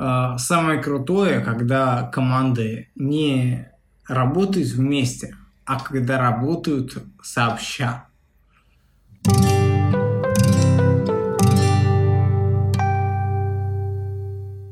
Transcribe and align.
э, 0.00 0.38
самое 0.38 0.80
крутое, 0.82 1.40
когда 1.40 2.04
команды 2.04 2.88
не 2.94 3.68
работают 4.08 4.68
вместе, 4.68 5.36
а 5.64 5.78
когда 5.78 6.18
работают 6.18 6.96
сообща. 7.22 8.08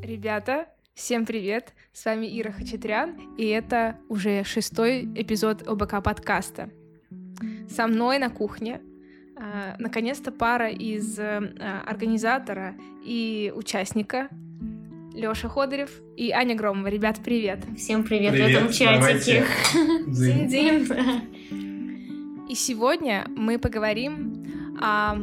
Ребята, 0.03 0.65
всем 0.95 1.25
привет! 1.25 1.73
С 1.93 2.05
вами 2.05 2.27
Ира 2.39 2.51
Хачатрян, 2.51 3.35
и 3.37 3.45
это 3.45 3.95
уже 4.09 4.43
шестой 4.43 5.05
эпизод 5.15 5.67
ОБК 5.67 6.03
подкаста. 6.03 6.69
Со 7.69 7.87
мной 7.87 8.19
на 8.19 8.29
кухне 8.29 8.81
а, 9.37 9.75
наконец-то 9.79 10.31
пара 10.31 10.69
из 10.69 11.17
а, 11.17 11.39
организатора 11.85 12.75
и 13.05 13.53
участника 13.55 14.27
Лёша 15.13 15.49
Ходорев 15.49 15.89
и 16.15 16.31
Аня 16.31 16.55
Громова. 16.55 16.87
Ребят, 16.87 17.19
привет! 17.23 17.59
Всем 17.77 18.03
привет, 18.03 18.33
привет 18.33 18.51
в 18.51 18.55
этом 18.55 18.71
чатике! 18.71 19.45
Дим. 20.07 20.87
И 22.49 22.55
сегодня 22.55 23.27
мы 23.35 23.59
поговорим 23.59 24.77
о 24.81 25.17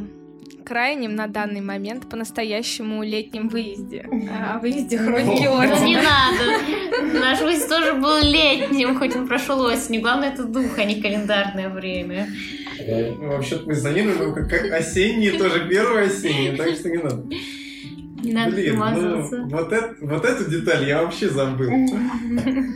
крайнем 0.65 1.15
на 1.15 1.27
данный 1.27 1.61
момент 1.61 2.09
по-настоящему 2.09 3.03
летнем 3.03 3.47
выезде. 3.49 4.05
О 4.29 4.59
выезде 4.59 4.97
Хроники 4.97 5.45
Ордена. 5.45 5.85
Не 5.85 5.95
надо. 5.95 7.19
Наш 7.19 7.41
выезд 7.41 7.69
тоже 7.69 7.93
был 7.93 8.21
летним, 8.21 8.97
хоть 8.97 9.15
он 9.15 9.27
прошел 9.27 9.61
осенью. 9.61 10.01
Главное, 10.01 10.31
это 10.31 10.43
дух, 10.43 10.77
а 10.77 10.83
не 10.83 11.01
календарное 11.01 11.69
время. 11.69 12.27
Ну, 12.79 13.29
вообще-то 13.29 13.65
мы 13.65 13.73
занимаем 13.73 14.33
как 14.33 14.71
осенние, 14.71 15.31
тоже 15.33 15.67
первое 15.67 16.07
осеннее, 16.07 16.55
так 16.55 16.75
что 16.75 16.89
не 16.89 16.97
надо. 16.97 17.23
Не 18.23 18.33
надо 18.33 18.51
Блин, 18.51 18.79
ну, 18.79 19.47
вот, 19.49 19.71
это, 19.71 19.95
вот 20.01 20.25
эту 20.25 20.49
деталь 20.49 20.87
я 20.87 21.03
вообще 21.03 21.29
забыл. 21.29 21.69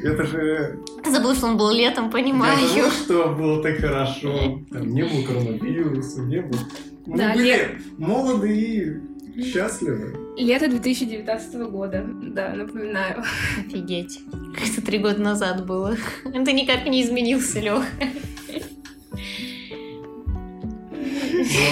Это 0.04 0.24
же... 0.26 0.80
Ты 1.04 1.12
забыл, 1.12 1.34
что 1.34 1.48
он 1.48 1.58
был 1.58 1.72
летом, 1.72 2.12
понимаю. 2.12 2.60
Я 2.60 2.68
забыл, 2.68 2.92
что 2.92 3.36
было 3.36 3.64
так 3.64 3.78
хорошо. 3.78 4.62
Там 4.72 4.94
не 4.94 5.04
было 5.04 5.24
коронавируса, 5.24 6.22
не 6.22 6.42
было... 6.42 6.60
Мы 7.08 7.18
да, 7.18 7.34
были 7.34 7.44
лет... 7.44 7.72
молоды 7.98 9.02
и 9.36 9.42
счастливы. 9.44 10.16
Лето 10.38 10.70
2019 10.70 11.56
года, 11.70 12.06
да, 12.08 12.54
напоминаю. 12.54 13.24
Офигеть. 13.66 14.22
Это 14.56 14.86
три 14.86 15.00
года 15.00 15.20
назад 15.22 15.66
было. 15.66 15.96
Это 16.24 16.52
никак 16.52 16.86
не 16.86 17.02
изменился, 17.02 17.60
Лех. 17.60 17.84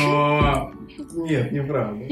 Но... 0.04 0.72
Нет, 1.14 1.52
неправда. 1.52 2.06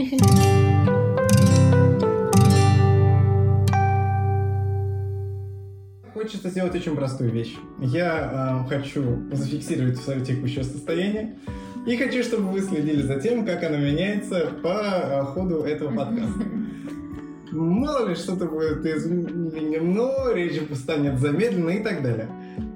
Хочется 6.17 6.49
сделать 6.49 6.73
очень 6.73 6.95
простую 6.95 7.29
вещь. 7.29 7.55
Я 7.79 8.63
э, 8.65 8.69
хочу 8.69 9.21
зафиксировать 9.31 9.97
свое 9.97 10.25
текущее 10.25 10.63
состояние 10.63 11.37
и 11.85 11.95
хочу, 11.95 12.23
чтобы 12.23 12.49
вы 12.53 12.61
следили 12.61 13.03
за 13.03 13.19
тем, 13.19 13.45
как 13.45 13.63
оно 13.63 13.77
меняется 13.77 14.49
по 14.63 15.23
ходу 15.31 15.61
этого 15.61 15.95
подкаста. 15.95 16.43
Мало 17.51 18.09
ли 18.09 18.15
что-то 18.15 18.47
будет 18.47 18.83
изменено, 18.83 20.33
речь 20.33 20.59
станет 20.75 21.19
замедленно 21.19 21.69
и 21.69 21.83
так 21.83 22.01
далее. 22.01 22.29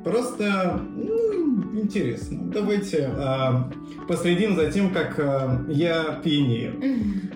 Просто 0.04 0.80
ну, 0.96 1.82
интересно. 1.82 2.42
Давайте 2.44 3.10
а, 3.12 3.72
последим 4.08 4.56
за 4.56 4.72
тем, 4.72 4.94
как 4.94 5.16
а, 5.18 5.66
я 5.68 6.22
пьянею. 6.24 6.76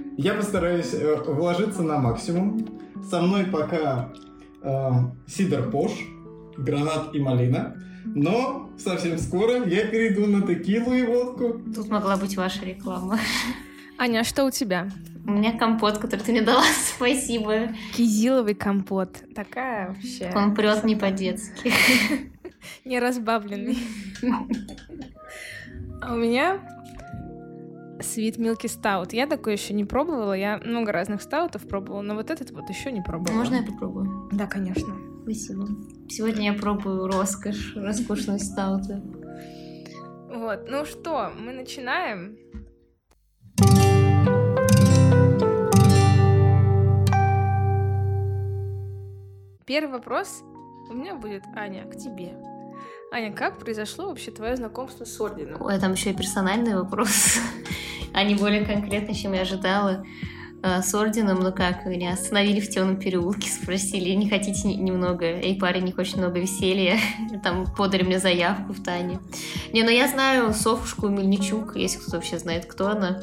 Я 0.17 0.35
постараюсь 0.35 0.93
а, 0.93 1.23
вложиться 1.25 1.81
на 1.81 1.97
максимум. 1.97 2.63
Со 3.09 3.21
мной 3.21 3.45
пока 3.45 4.13
Сидор 5.27 5.69
Пош, 5.69 5.91
Гранат 6.57 7.13
и 7.13 7.19
Малина. 7.19 7.75
Но 8.05 8.69
совсем 8.77 9.17
скоро 9.17 9.65
я 9.65 9.87
перейду 9.87 10.27
на 10.27 10.41
текилу 10.45 10.93
и 10.93 11.03
водку. 11.03 11.59
Тут 11.73 11.89
могла 11.89 12.17
быть 12.17 12.37
ваша 12.37 12.63
реклама. 12.65 13.19
Аня, 13.97 14.19
а 14.19 14.23
что 14.23 14.45
у 14.45 14.51
тебя? 14.51 14.89
У 15.25 15.31
меня 15.31 15.57
компот, 15.57 15.97
который 15.97 16.21
ты 16.21 16.31
мне 16.31 16.41
дала, 16.41 16.63
спасибо. 16.95 17.69
Кизиловый 17.93 18.53
компот. 18.53 19.17
Такая 19.33 19.89
вообще... 19.89 20.31
Он 20.35 20.53
прет 20.53 20.83
не 20.83 20.95
по-детски. 20.95 21.71
Не 22.85 22.99
разбавленный. 22.99 23.77
А 26.01 26.13
у 26.13 26.17
меня 26.17 26.59
Sweet 28.05 28.37
Milky 28.37 28.67
Stout. 28.67 29.09
Я 29.13 29.27
такой 29.27 29.53
еще 29.53 29.73
не 29.73 29.83
пробовала. 29.83 30.33
Я 30.33 30.59
много 30.63 30.91
разных 30.91 31.21
стаутов 31.21 31.67
пробовала, 31.67 32.01
но 32.01 32.15
вот 32.15 32.29
этот 32.29 32.51
вот 32.51 32.69
еще 32.69 32.91
не 32.91 33.01
пробовала. 33.01 33.37
Можно 33.37 33.55
я 33.55 33.63
попробую? 33.63 34.29
Да, 34.31 34.45
конечно. 34.45 34.95
Спасибо. 35.23 35.67
Сегодня 36.07 36.51
я 36.51 36.53
пробую 36.53 37.07
роскошь, 37.07 37.75
роскошные 37.75 38.39
стауты. 38.39 39.01
Вот, 40.31 40.69
ну 40.69 40.85
что, 40.85 41.31
мы 41.39 41.51
начинаем. 41.51 42.37
Первый 49.65 49.91
вопрос 49.93 50.43
у 50.91 50.93
меня 50.93 51.15
будет, 51.15 51.43
Аня, 51.55 51.85
к 51.89 51.95
тебе. 51.95 52.37
Аня, 53.11 53.31
как 53.31 53.59
произошло 53.59 54.09
вообще 54.09 54.31
твое 54.31 54.55
знакомство 54.55 55.05
с 55.05 55.21
орденом? 55.21 55.61
Ой, 55.61 55.79
там 55.79 55.93
еще 55.93 56.11
и 56.11 56.15
персональный 56.15 56.75
вопрос, 56.75 57.37
а 58.13 58.23
не 58.23 58.35
более 58.35 58.65
конкретный, 58.65 59.13
чем 59.13 59.33
я 59.33 59.41
ожидала. 59.41 60.05
Э, 60.65 60.81
с 60.81 60.95
орденом, 60.95 61.41
ну 61.41 61.53
как, 61.53 61.85
меня 61.85 62.13
остановили 62.13 62.59
в 62.59 62.67
темном 62.69 62.97
переулке, 62.97 63.47
спросили, 63.61 64.09
не 64.15 64.27
хотите 64.27 64.67
немного, 64.67 65.25
эй, 65.25 65.59
парень, 65.59 65.83
не 65.83 65.91
хочет 65.91 66.17
много 66.17 66.39
веселья, 66.39 66.97
там 67.43 67.67
подали 67.77 68.01
мне 68.01 68.17
заявку 68.17 68.73
в 68.73 68.83
Тане. 68.83 69.19
Не, 69.73 69.83
ну 69.83 69.91
я 69.91 70.07
знаю 70.07 70.55
Софушку 70.55 71.07
Мельничук, 71.07 71.75
если 71.75 71.99
кто 71.99 72.13
вообще 72.13 72.39
знает, 72.39 72.65
кто 72.65 72.87
она. 72.87 73.21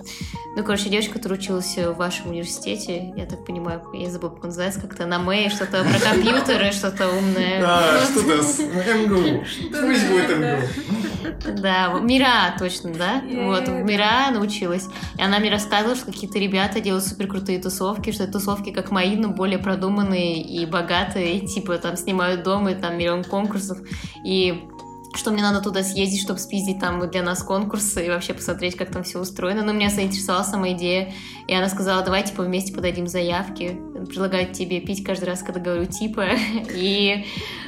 Ну, 0.57 0.63
короче, 0.63 0.89
девочка, 0.89 1.15
которая 1.15 1.41
училась 1.41 1.77
в 1.77 1.95
вашем 1.95 2.31
университете, 2.31 3.13
я 3.17 3.27
так 3.27 3.45
понимаю, 3.45 3.83
я 3.93 4.09
забыла, 4.09 4.31
как 4.31 4.45
называется, 4.45 4.81
как-то 4.81 5.07
на 5.07 5.19
Мэй, 5.19 5.49
что-то 5.49 5.83
про 5.83 5.99
компьютеры, 5.99 6.71
что-то 6.71 7.09
умное. 7.09 7.61
Да, 7.73 8.01
что-то 8.05 8.43
с 8.43 8.59
МГУ. 8.59 9.45
Пусть 9.71 10.09
будет 10.09 10.39
МГУ. 10.39 11.12
Да, 11.61 11.99
Мира, 12.01 12.55
точно, 12.59 12.93
да? 12.93 13.23
Вот, 13.23 13.69
Мира 13.69 14.31
научилась. 14.33 14.89
И 15.19 15.23
она 15.23 15.39
мне 15.39 15.51
рассказывала, 15.51 15.97
что 15.97 16.07
какие-то 16.07 16.39
ребята 16.39 16.81
делают 16.81 17.05
супер 17.05 17.29
крутые 17.29 17.61
тусовки, 17.61 18.13
что 18.13 18.27
тусовки 18.27 18.71
как 18.71 18.91
мои, 18.91 19.17
но 19.17 19.29
более 19.29 19.59
продуманные 19.59 20.43
и 20.43 20.67
богатые, 20.67 21.41
типа 21.41 21.79
там 21.79 21.97
снимают 21.97 22.43
дом 22.43 22.69
и 22.69 22.75
там 22.75 22.99
миллион 22.99 23.25
конкурсов, 23.25 23.79
и 24.25 24.69
что 25.15 25.31
мне 25.31 25.43
надо 25.43 25.61
туда 25.61 25.83
съездить, 25.83 26.23
чтобы 26.23 26.39
спиздить 26.39 26.79
там 26.79 27.09
для 27.11 27.23
нас 27.23 27.43
конкурсы 27.43 28.07
и 28.07 28.09
вообще 28.09 28.33
посмотреть, 28.35 28.77
как 28.77 28.91
там 28.91 29.03
все 29.03 29.21
устроено. 29.21 29.63
Но 29.63 29.73
меня 29.73 29.91
заинтересовала 29.91 30.43
сама 30.43 30.73
идея, 30.73 31.13
и 31.47 31.55
она 31.55 31.69
сказала, 31.69 32.03
давай, 32.03 32.25
типа, 32.25 32.43
вместе 32.43 32.73
подадим 32.73 33.07
заявки, 33.07 33.79
предлагаю 34.09 34.53
тебе 34.53 34.81
пить 34.81 35.05
каждый 35.05 35.27
раз, 35.27 35.43
когда 35.43 35.61
говорю 35.61 35.87
типа, 35.87 36.25
и 36.75 37.27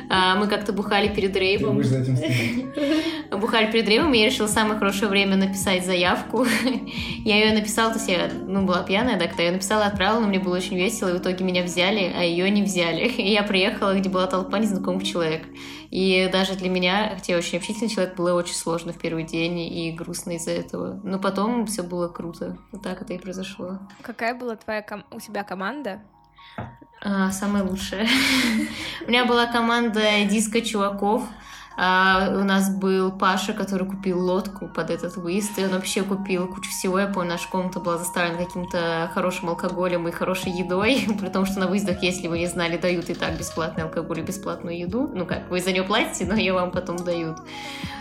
мы 0.09 0.49
как-то 0.49 0.73
бухали 0.73 1.09
перед 1.09 1.37
рейвом. 1.37 1.77
Бухали 3.31 3.71
перед 3.71 3.89
рейвом, 3.89 4.15
и 4.15 4.19
я 4.19 4.27
решила 4.27 4.47
самое 4.47 4.79
хорошее 4.79 5.09
время 5.09 5.37
написать 5.37 5.85
заявку. 5.85 6.47
я 7.25 7.37
ее 7.45 7.55
написала, 7.55 7.93
то 7.93 7.99
есть 7.99 8.09
я, 8.09 8.31
ну, 8.47 8.65
была 8.65 8.83
пьяная, 8.83 9.19
да, 9.19 9.27
когда 9.27 9.43
я 9.45 9.53
написала, 9.53 9.87
отправила, 9.87 10.21
но 10.21 10.29
мне 10.29 10.39
было 10.39 10.57
очень 10.57 10.77
весело, 10.77 11.09
и 11.09 11.13
в 11.19 11.19
итоге 11.19 11.45
меня 11.45 11.63
взяли, 11.63 12.13
а 12.17 12.23
ее 12.23 12.51
не 12.51 12.63
взяли. 12.63 13.09
и 13.09 13.31
я 13.31 13.43
приехала, 13.43 13.95
где 13.95 14.09
была 14.09 14.27
толпа 14.27 14.59
незнакомых 14.59 15.05
человек. 15.05 15.45
И 15.91 16.29
даже 16.33 16.55
для 16.55 16.69
меня, 16.69 17.13
хотя 17.15 17.35
я 17.35 17.39
очень 17.39 17.59
общительный 17.59 17.89
человек, 17.89 18.17
было 18.17 18.35
очень 18.35 18.55
сложно 18.55 18.93
в 18.93 18.99
первый 18.99 19.25
день 19.25 19.61
и 19.61 19.93
грустно 19.93 20.33
из-за 20.33 20.51
этого. 20.51 21.01
Но 21.05 21.19
потом 21.19 21.67
все 21.67 21.83
было 21.83 22.09
круто. 22.09 22.59
Вот 22.73 22.83
так 22.83 23.01
это 23.03 23.13
и 23.13 23.19
произошло. 23.19 23.79
Какая 24.03 24.35
была 24.35 24.57
твоя 24.57 24.83
ком- 24.83 25.05
у 25.11 25.21
тебя 25.21 25.45
команда? 25.45 26.03
А, 27.07 27.31
самая 27.31 27.63
лучшая. 27.63 28.09
У 29.07 29.11
меня 29.11 29.27
была 29.27 29.45
команда 29.47 30.01
диско 30.25 30.63
чуваков. 30.63 31.23
А, 31.77 32.31
у 32.31 32.45
нас 32.45 32.71
был 32.71 33.11
Паша, 33.11 33.53
который 33.53 33.87
купил 33.87 34.21
лодку 34.21 34.69
под 34.69 34.91
этот 34.91 35.17
выезд, 35.17 35.59
и 35.59 35.65
он 35.65 35.71
вообще 35.71 36.03
купил 36.03 36.47
кучу 36.47 36.71
всего. 36.71 36.99
Я 37.01 37.07
помню, 37.09 37.31
наша 37.31 37.49
комната 37.49 37.81
была 37.81 37.99
заставлена 37.99 38.39
каким-то 38.45 39.11
хорошим 39.13 39.49
алкоголем 39.49 40.07
и 40.07 40.13
хорошей 40.13 40.53
едой, 40.53 41.05
при 41.21 41.29
том, 41.29 41.47
что 41.47 41.59
на 41.59 41.67
выездах, 41.67 42.03
если 42.03 42.29
вы 42.29 42.39
не 42.39 42.47
знали, 42.47 42.77
дают 42.77 43.11
и 43.11 43.15
так 43.15 43.37
бесплатный 43.39 43.85
алкоголь 43.85 44.21
и 44.21 44.23
бесплатную 44.23 44.79
еду. 44.79 45.11
Ну 45.13 45.27
как, 45.27 45.51
вы 45.51 45.61
за 45.61 45.73
нее 45.73 45.83
платите, 45.83 46.27
но 46.27 46.35
ее 46.35 46.53
вам 46.53 46.71
потом 46.71 46.97
дают. 46.97 47.39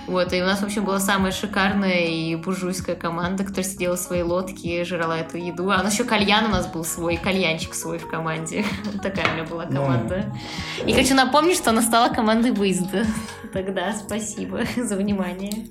Вот, 0.05 0.33
и 0.33 0.41
у 0.41 0.45
нас, 0.45 0.59
в 0.59 0.63
общем, 0.65 0.83
была 0.83 0.99
самая 0.99 1.31
шикарная 1.31 2.07
и 2.07 2.35
буржуйская 2.35 2.95
команда, 2.95 3.45
которая 3.45 3.63
сидела 3.63 3.95
в 3.95 3.99
своей 3.99 4.23
лодке, 4.23 4.83
жрала 4.83 5.19
эту 5.19 5.37
еду. 5.37 5.71
А 5.71 5.79
у 5.79 5.83
нас 5.83 5.93
еще 5.93 6.03
кальян 6.03 6.45
у 6.45 6.49
нас 6.49 6.67
был 6.67 6.83
свой, 6.83 7.15
кальянчик 7.15 7.73
свой 7.73 7.99
в 7.99 8.07
команде. 8.09 8.65
Такая 9.01 9.31
у 9.31 9.33
меня 9.35 9.43
была 9.45 9.65
команда. 9.65 10.25
И 10.85 10.93
хочу 10.93 11.15
напомнить, 11.15 11.55
что 11.55 11.69
она 11.69 11.81
стала 11.81 12.13
командой 12.13 12.51
выезда. 12.51 13.05
Тогда 13.65 13.93
спасибо 13.93 14.59
за 14.77 14.97
внимание. 14.97 15.67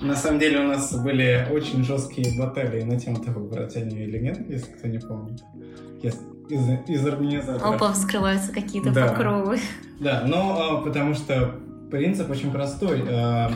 На 0.00 0.14
самом 0.14 0.38
деле 0.38 0.60
у 0.60 0.68
нас 0.68 0.94
были 1.02 1.48
очень 1.50 1.82
жесткие 1.84 2.38
баталии 2.38 2.82
на 2.82 2.98
тему 3.00 3.16
того, 3.16 3.40
брать 3.40 3.74
они 3.76 3.96
или 4.04 4.18
нет, 4.18 4.48
если 4.48 4.70
кто 4.72 4.86
не 4.86 4.98
помнит. 4.98 5.42
Из, 6.02 6.14
из, 6.48 6.88
из 6.88 7.06
организатора. 7.06 7.74
Опа, 7.74 7.92
вскрываются 7.92 8.52
какие-то 8.52 8.90
Да. 8.92 9.08
покровы. 9.08 9.58
Да, 9.98 10.24
но 10.26 10.78
а, 10.78 10.82
потому 10.82 11.14
что 11.14 11.56
принцип 11.90 12.30
очень 12.30 12.52
простой. 12.52 13.02
А, 13.08 13.50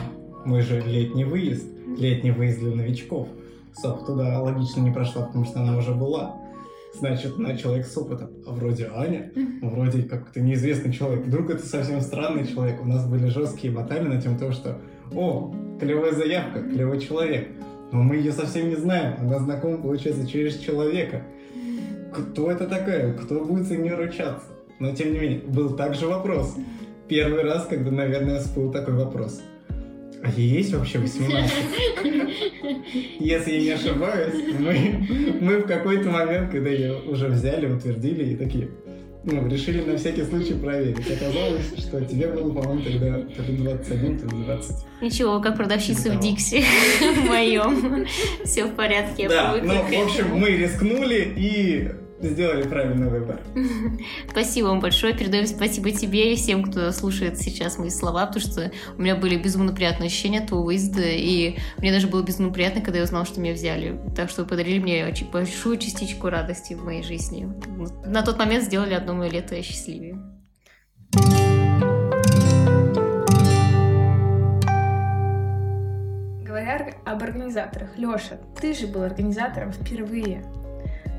мы 0.45 0.61
же 0.61 0.81
летний 0.81 1.23
выезд, 1.23 1.67
летний 1.97 2.31
выезд 2.31 2.59
для 2.59 2.75
новичков. 2.75 3.29
Соф 3.73 4.05
туда 4.05 4.41
логично 4.41 4.81
не 4.81 4.91
прошла, 4.91 5.27
потому 5.27 5.45
что 5.45 5.61
она 5.61 5.77
уже 5.77 5.93
была. 5.93 6.35
Значит, 6.93 7.37
на 7.37 7.55
человек 7.55 7.85
с 7.85 7.97
опытом. 7.97 8.29
А 8.45 8.51
вроде 8.51 8.89
Аня, 8.93 9.31
вроде 9.61 10.03
как-то 10.03 10.41
неизвестный 10.41 10.91
человек. 10.91 11.25
Вдруг 11.25 11.51
это 11.51 11.65
совсем 11.65 12.01
странный 12.01 12.47
человек. 12.47 12.81
У 12.81 12.85
нас 12.85 13.07
были 13.07 13.27
жесткие 13.27 13.71
баталии 13.71 14.07
на 14.07 14.21
тему 14.21 14.37
того, 14.37 14.51
что 14.51 14.79
«О, 15.13 15.53
клевая 15.79 16.13
заявка, 16.13 16.61
клевый 16.61 16.99
человек». 16.99 17.49
Но 17.91 18.03
мы 18.03 18.17
ее 18.17 18.31
совсем 18.31 18.69
не 18.69 18.75
знаем. 18.75 19.15
Она 19.19 19.39
знакома, 19.39 19.77
получается, 19.77 20.27
через 20.27 20.57
человека. 20.57 21.23
Кто 22.13 22.51
это 22.51 22.67
такая? 22.67 23.13
Кто 23.13 23.43
будет 23.45 23.67
за 23.67 23.77
нее 23.77 23.95
ручаться? 23.95 24.45
Но, 24.79 24.95
тем 24.95 25.13
не 25.13 25.19
менее, 25.19 25.39
был 25.39 25.75
также 25.75 26.07
вопрос. 26.07 26.55
Первый 27.07 27.43
раз, 27.43 27.65
когда, 27.65 27.91
наверное, 27.91 28.39
всплыл 28.39 28.71
такой 28.71 28.93
вопрос. 28.95 29.41
А 30.23 30.29
ей 30.29 30.57
есть 30.57 30.73
вообще 30.73 30.99
18? 30.99 31.51
Если 33.19 33.51
я 33.51 33.61
не 33.61 33.69
ошибаюсь, 33.71 34.35
мы, 34.59 35.07
мы 35.41 35.57
в 35.57 35.67
какой-то 35.67 36.09
момент, 36.09 36.51
когда 36.51 36.69
ее 36.69 36.99
уже 37.01 37.27
взяли, 37.27 37.67
утвердили 37.67 38.33
и 38.33 38.35
такие, 38.35 38.69
ну, 39.23 39.47
решили 39.47 39.81
на 39.81 39.97
всякий 39.97 40.23
случай 40.23 40.53
проверить. 40.53 41.11
Оказалось, 41.11 41.73
что 41.77 42.01
тебе 42.05 42.27
было, 42.27 42.53
по-моему, 42.53 42.81
тогда 42.81 43.19
то 43.35 43.43
ли 43.43 43.57
21, 43.57 44.19
то 44.19 44.35
ли 44.35 44.43
20. 44.43 44.75
Ничего, 45.01 45.39
как 45.41 45.57
продавщица 45.57 46.09
в 46.09 46.15
Да. 46.15 46.21
Дикси 46.21 46.63
в 47.01 47.27
моем. 47.27 48.05
Все 48.45 48.65
в 48.65 48.75
порядке, 48.75 49.27
Да, 49.27 49.57
ну, 49.61 49.73
в 49.73 50.05
общем, 50.05 50.35
мы 50.35 50.49
рискнули 50.49 51.33
и 51.35 51.89
сделали 52.21 52.67
правильный 52.67 53.09
выбор. 53.09 53.41
Спасибо 54.29 54.67
вам 54.67 54.79
большое. 54.79 55.13
Передаем 55.13 55.47
спасибо 55.47 55.91
тебе 55.91 56.33
и 56.33 56.35
всем, 56.35 56.63
кто 56.63 56.91
слушает 56.91 57.37
сейчас 57.37 57.77
мои 57.77 57.89
слова, 57.89 58.25
потому 58.25 58.45
что 58.45 58.71
у 58.97 59.01
меня 59.01 59.15
были 59.15 59.37
безумно 59.37 59.73
приятные 59.73 60.07
ощущения 60.07 60.39
от 60.39 60.47
твоего 60.47 60.65
выезда, 60.65 61.03
и 61.03 61.57
мне 61.77 61.91
даже 61.91 62.07
было 62.07 62.21
безумно 62.21 62.51
приятно, 62.51 62.81
когда 62.81 62.99
я 62.99 63.05
узнала, 63.05 63.25
что 63.25 63.39
меня 63.39 63.53
взяли. 63.53 63.99
Так 64.15 64.29
что 64.29 64.43
вы 64.43 64.49
подарили 64.49 64.79
мне 64.79 65.05
очень 65.05 65.29
большую 65.29 65.77
частичку 65.77 66.29
радости 66.29 66.73
в 66.73 66.83
моей 66.83 67.03
жизни. 67.03 67.47
На 68.05 68.21
тот 68.21 68.37
момент 68.37 68.65
сделали 68.65 68.93
одно 68.93 69.13
мое 69.13 69.29
лето 69.29 69.61
счастливее. 69.61 70.17
Говоря 76.43 76.93
об 77.05 77.23
организаторах, 77.23 77.97
Лёша, 77.97 78.39
ты 78.59 78.73
же 78.73 78.87
был 78.87 79.03
организатором 79.03 79.71
впервые. 79.71 80.43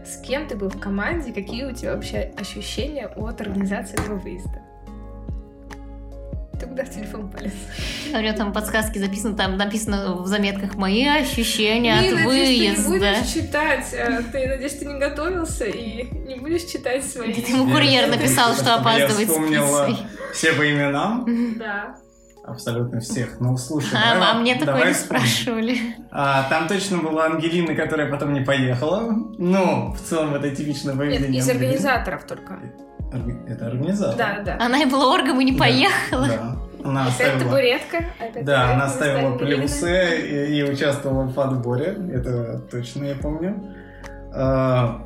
С 0.04 0.16
кем 0.22 0.46
ты 0.48 0.56
был 0.56 0.68
в 0.68 0.78
команде? 0.80 1.32
Какие 1.32 1.64
у 1.64 1.72
тебя 1.72 1.94
вообще 1.94 2.32
ощущения 2.38 3.06
от 3.06 3.40
организации 3.40 3.94
этого 4.00 4.16
выезда? 4.18 4.60
Ты 6.58 6.66
куда 6.66 6.84
в 6.84 6.90
телефон 6.90 7.30
полез? 7.30 7.52
А 8.12 8.18
У 8.18 8.20
меня 8.20 8.34
там 8.34 8.52
подсказки 8.52 8.98
записаны, 8.98 9.34
там 9.36 9.56
написано 9.56 10.16
в 10.16 10.26
заметках 10.26 10.74
мои 10.74 11.06
ощущения 11.06 11.94
от 11.94 12.00
надеюсь, 12.12 12.18
ты 12.18 12.58
не 12.58 12.66
выезда. 12.68 12.88
будешь 12.90 13.32
читать. 13.32 13.86
э, 13.92 14.22
Ты, 14.30 14.46
надеюсь, 14.46 14.74
ты 14.74 14.84
не 14.84 14.98
готовился 14.98 15.64
и 15.64 16.10
не 16.26 16.34
будешь 16.36 16.64
читать 16.64 17.04
свои... 17.04 17.32
Это 17.32 17.50
ему 17.52 17.70
курьер 17.72 18.08
написал, 18.08 18.54
что 18.54 18.74
опаздывает 18.74 19.20
Я 19.20 19.26
вспомнила 19.26 19.96
все 20.34 20.52
по 20.52 20.70
именам, 20.70 21.56
Да. 21.58 21.96
Абсолютно 22.50 23.00
всех. 23.00 23.40
Ну, 23.40 23.56
слушай, 23.56 23.94
А, 23.96 24.14
давай- 24.14 24.30
а 24.30 24.34
мне 24.34 24.54
такое 24.54 24.66
давай 24.74 24.88
не 24.88 24.94
спрашивали. 24.94 25.76
А, 26.10 26.48
там 26.48 26.68
точно 26.68 26.98
была 26.98 27.26
Ангелина, 27.26 27.74
которая 27.74 28.10
потом 28.10 28.32
не 28.32 28.40
поехала. 28.40 29.12
Ну, 29.38 29.92
в 29.92 30.00
целом 30.00 30.34
это 30.34 30.50
типичное 30.54 30.94
Нет, 30.94 30.98
поведение. 30.98 31.40
из 31.40 31.48
Ангелины. 31.48 31.66
организаторов 31.68 32.24
только. 32.24 32.58
Это 33.48 33.66
организатор. 33.66 34.16
Да, 34.16 34.40
да. 34.44 34.64
Она 34.64 34.82
и 34.82 34.86
была 34.86 35.12
оргом 35.12 35.40
и 35.40 35.44
не 35.44 35.52
Да, 35.52 35.58
поехала. 35.58 36.26
Да. 36.28 36.56
Она 36.82 37.02
Опять 37.02 37.12
оставила... 37.20 37.40
табуретка. 37.40 37.96
опять 38.18 38.44
Да, 38.44 38.62
она 38.72 38.86
табуретка 38.86 38.88
ставила 38.94 39.28
вместо 39.28 39.44
Ангелины. 39.44 39.60
плюсы 39.62 40.20
и, 40.28 40.58
и 40.58 40.62
участвовала 40.62 41.26
в 41.28 41.38
отборе. 41.40 41.96
Это 42.14 42.58
точно 42.70 43.04
я 43.04 43.14
помню. 43.16 43.74
А, 44.32 45.02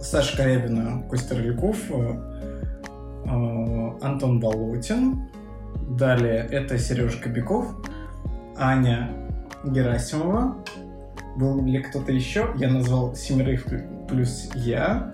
Саша 0.00 0.36
Корябина, 0.36 1.02
Костя 1.08 1.34
Роляков, 1.36 1.76
а, 3.26 3.96
Антон 4.02 4.40
Болотин. 4.40 5.29
Далее 5.90 6.46
это 6.50 6.78
Сережа 6.78 7.20
Кобяков, 7.20 7.66
Аня 8.56 9.10
Герасимова. 9.64 10.64
Был 11.36 11.64
ли 11.64 11.82
кто-то 11.82 12.12
еще? 12.12 12.50
Я 12.56 12.70
назвал 12.70 13.16
семерых 13.16 13.64
плюс 14.08 14.50
я. 14.54 15.12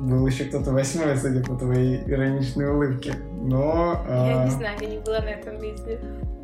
Был 0.00 0.24
еще 0.28 0.44
кто-то 0.44 0.70
восьмой, 0.70 1.16
судя 1.16 1.42
по 1.42 1.56
твоей 1.56 2.00
ироничной 2.06 2.70
улыбке. 2.70 3.14
Но... 3.42 4.04
Я 4.08 4.42
а, 4.42 4.44
не 4.44 4.50
знаю, 4.50 4.78
я 4.80 4.86
не 4.86 4.98
была 4.98 5.20
на 5.20 5.30
этом 5.30 5.58
видео. 5.58 5.98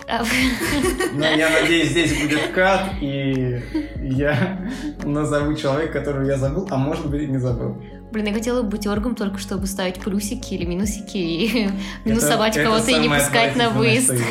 А, 0.09 0.25
Но 1.15 1.27
я 1.27 1.49
надеюсь, 1.49 1.91
здесь 1.91 2.21
будет 2.21 2.51
кат, 2.53 2.91
и 3.01 3.63
я 4.03 4.69
назову 5.05 5.55
человека, 5.55 6.01
которого 6.01 6.25
я 6.25 6.37
забыл, 6.37 6.67
а 6.71 6.77
может 6.77 7.09
быть 7.09 7.23
и 7.23 7.27
не 7.27 7.39
забыл. 7.39 7.81
Блин, 8.13 8.27
я 8.27 8.33
хотела 8.33 8.63
быть 8.63 8.87
оргом 8.87 9.15
только 9.15 9.39
чтобы 9.39 9.67
ставить 9.67 10.01
плюсики 10.01 10.55
или 10.55 10.65
минусики 10.65 11.17
и 11.17 11.69
минусовать 12.05 12.57
Это- 12.57 12.71
кого-то 12.71 12.91
и 12.91 12.99
не 12.99 13.09
пускать 13.09 13.57
на 13.57 13.71
выезд. 13.71 14.13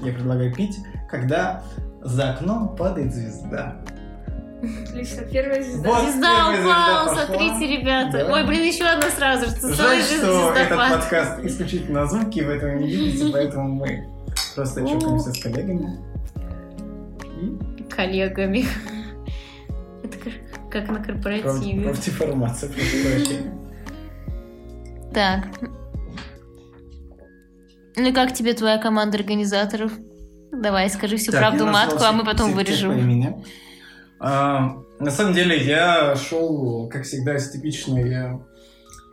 Я 0.00 0.12
предлагаю 0.12 0.54
пить, 0.54 0.78
когда 1.10 1.62
за 2.02 2.30
окном 2.30 2.76
падает 2.76 3.12
звезда. 3.12 3.76
Отлично, 4.62 5.22
первая 5.22 5.62
звезда. 5.62 5.88
Вот. 5.88 6.02
Звезда 6.02 6.50
упала, 6.50 7.14
смотрите, 7.14 7.76
ребята. 7.78 8.26
Да. 8.26 8.32
Ой, 8.32 8.46
блин, 8.46 8.62
еще 8.62 8.84
одна 8.84 9.10
сразу 9.10 9.46
же. 9.46 9.74
Жаль, 9.74 10.02
что 10.02 10.52
этот 10.52 10.78
подкаст 10.78 11.44
исключительно 11.44 12.06
звуки, 12.06 12.40
вы 12.40 12.54
этого 12.54 12.72
не 12.72 12.88
видите, 12.88 13.28
поэтому 13.32 13.68
мы 13.68 14.08
просто 14.54 14.80
чокаемся 14.86 15.32
с 15.32 15.38
коллегами. 15.40 15.98
Коллегами. 17.98 18.64
Это 20.04 20.18
как- 20.70 20.88
на 20.88 21.02
корпоративе. 21.02 21.92
прощения. 22.68 23.52
Так. 25.12 25.48
Ну 27.96 28.08
и 28.08 28.12
как 28.12 28.34
тебе 28.34 28.52
твоя 28.52 28.78
команда 28.78 29.18
организаторов? 29.18 29.90
Давай, 30.52 30.88
скажи 30.90 31.16
всю 31.16 31.32
Так, 31.32 31.40
правду 31.40 31.66
матку, 31.66 31.98
а 32.04 32.12
мы 32.12 32.24
потом 32.24 32.52
вырежем. 32.52 32.96
имени. 32.96 33.44
А, 34.20 34.76
на 35.00 35.10
самом 35.10 35.32
деле, 35.34 35.60
я 35.60 36.14
шел, 36.14 36.88
как 36.88 37.02
всегда, 37.02 37.36
с 37.36 37.50
типичной, 37.50 38.12
э, 38.14 38.38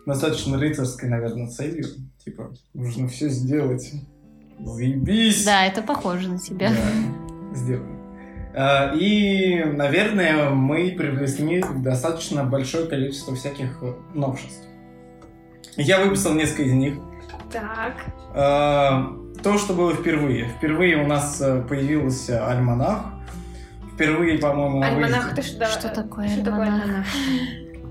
достаточно 0.05 0.59
рыцарской, 0.59 1.09
наверное, 1.09 1.47
целью. 1.47 1.85
Типа, 2.23 2.53
нужно 2.75 3.07
все 3.07 3.29
сделать. 3.29 3.91
Заебись! 4.59 5.43
Да, 5.43 5.65
это 5.65 5.81
похоже 5.81 6.29
на 6.29 6.37
тебя. 6.37 6.69
Да, 6.69 7.55
сделаем. 7.55 7.94
А, 8.57 8.93
И, 8.95 9.63
наверное, 9.65 10.49
мы 10.51 10.91
привнесли 10.97 11.63
достаточно 11.77 12.43
большое 12.43 12.85
количество 12.87 13.35
всяких 13.35 13.77
э, 13.81 13.93
новшеств. 14.13 14.65
Я 15.77 15.99
выписал 15.99 16.33
несколько 16.33 16.63
из 16.63 16.73
них. 16.73 16.95
Так. 17.51 17.95
А, 18.33 19.11
То, 19.43 19.57
что 19.57 19.73
было 19.73 19.93
впервые. 19.93 20.47
Впервые 20.57 21.03
у 21.03 21.07
нас 21.07 21.41
э, 21.41 21.61
появился 21.67 22.47
альманах. 22.49 23.05
Впервые, 23.93 24.37
по-моему, 24.39 24.79
на 24.79 24.87
Альманах 24.87 25.25
выезде- 25.25 25.31
это 25.33 25.41
что? 25.41 25.65
Что 25.79 25.89
такое 25.89 26.27
Что 26.29 26.43
такое 26.45 26.63
альманах? 26.65 27.05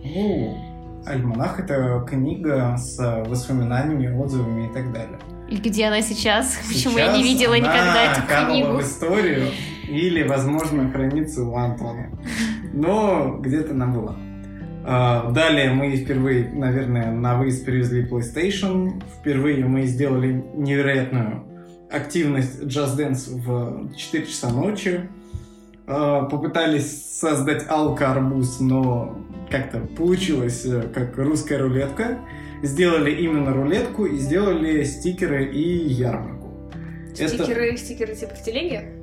Ну, 0.03 1.03
Альманах— 1.07 1.59
это 1.61 2.05
книга 2.09 2.77
с 2.79 2.99
воспоминаниями, 3.27 4.15
отзывами 4.17 4.71
и 4.71 4.73
так 4.73 4.91
далее. 4.93 5.19
И 5.51 5.57
где 5.57 5.87
она 5.87 6.01
сейчас? 6.01 6.57
Почему 6.67 6.97
я 6.99 7.13
не 7.13 7.23
Сейчас 7.23 7.27
видела 7.35 7.55
она 7.57 7.59
никогда 7.59 8.13
эту 8.13 8.47
книгу? 8.51 8.73
в 8.73 8.81
историю 8.81 9.49
или, 9.99 10.23
возможно, 10.27 10.91
хранится 10.91 11.43
у 11.45 11.55
Антона. 11.57 12.11
Но 12.73 13.39
где-то 13.41 13.73
она 13.73 13.87
была. 13.87 14.17
А, 14.87 15.31
Далее 15.31 15.71
мы 15.73 15.97
впервые, 15.97 16.49
наверное, 16.53 17.11
на 17.11 17.39
выезд 17.39 17.65
привезли 17.65 18.05
PlayStation. 18.07 19.03
Впервые 19.21 19.65
мы 19.65 19.83
сделали 19.87 20.45
невероятную 20.55 21.45
активность 21.91 22.61
Just 22.63 22.97
Dance 22.99 23.31
в 23.31 23.95
4 23.95 24.27
часа 24.27 24.51
ночи. 24.51 25.09
А, 25.87 26.25
Попытались 26.25 27.19
создать 27.19 27.65
алка-арбуз, 27.69 28.61
но 28.61 29.19
как-то 29.51 29.81
получилось 29.81 30.65
э, 30.67 30.83
как 30.93 31.17
русская 31.19 31.59
рулетка. 31.59 32.19
Сделали 32.63 33.11
именно 33.13 33.53
рулетку 33.53 34.07
и 34.07 34.17
сделали 34.19 34.83
стикеры 34.85 35.45
и 35.47 35.87
ярмарку. 35.89 36.51
Это- 37.17 37.29
Стикеры, 37.29 37.77
стикеры 37.77 38.15
типа 38.17 38.35
в 38.35 38.43
телеге? 38.43 38.94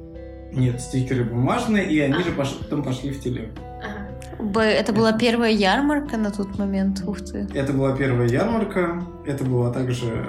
Нет, 0.54 0.82
стикеры 0.82 1.24
бумажные, 1.24 1.90
и 1.90 2.00
они 2.00 2.24
же 2.24 2.32
пош- 2.32 2.58
потом 2.60 2.84
пошли 2.84 3.12
в 3.12 3.22
телегу. 3.22 3.50
Ага. 3.82 4.44
Б- 4.44 4.62
Это 4.62 4.92
была 4.94 5.14
первая 5.14 5.52
ярмарка 5.52 6.18
на 6.18 6.32
тот 6.32 6.58
момент. 6.60 7.04
Ух 7.08 7.22
ты. 7.22 7.48
Это 7.54 7.74
была 7.74 7.96
первая 7.96 8.28
ярмарка, 8.28 9.04
это 9.26 9.44
была 9.46 9.72
также 9.72 10.26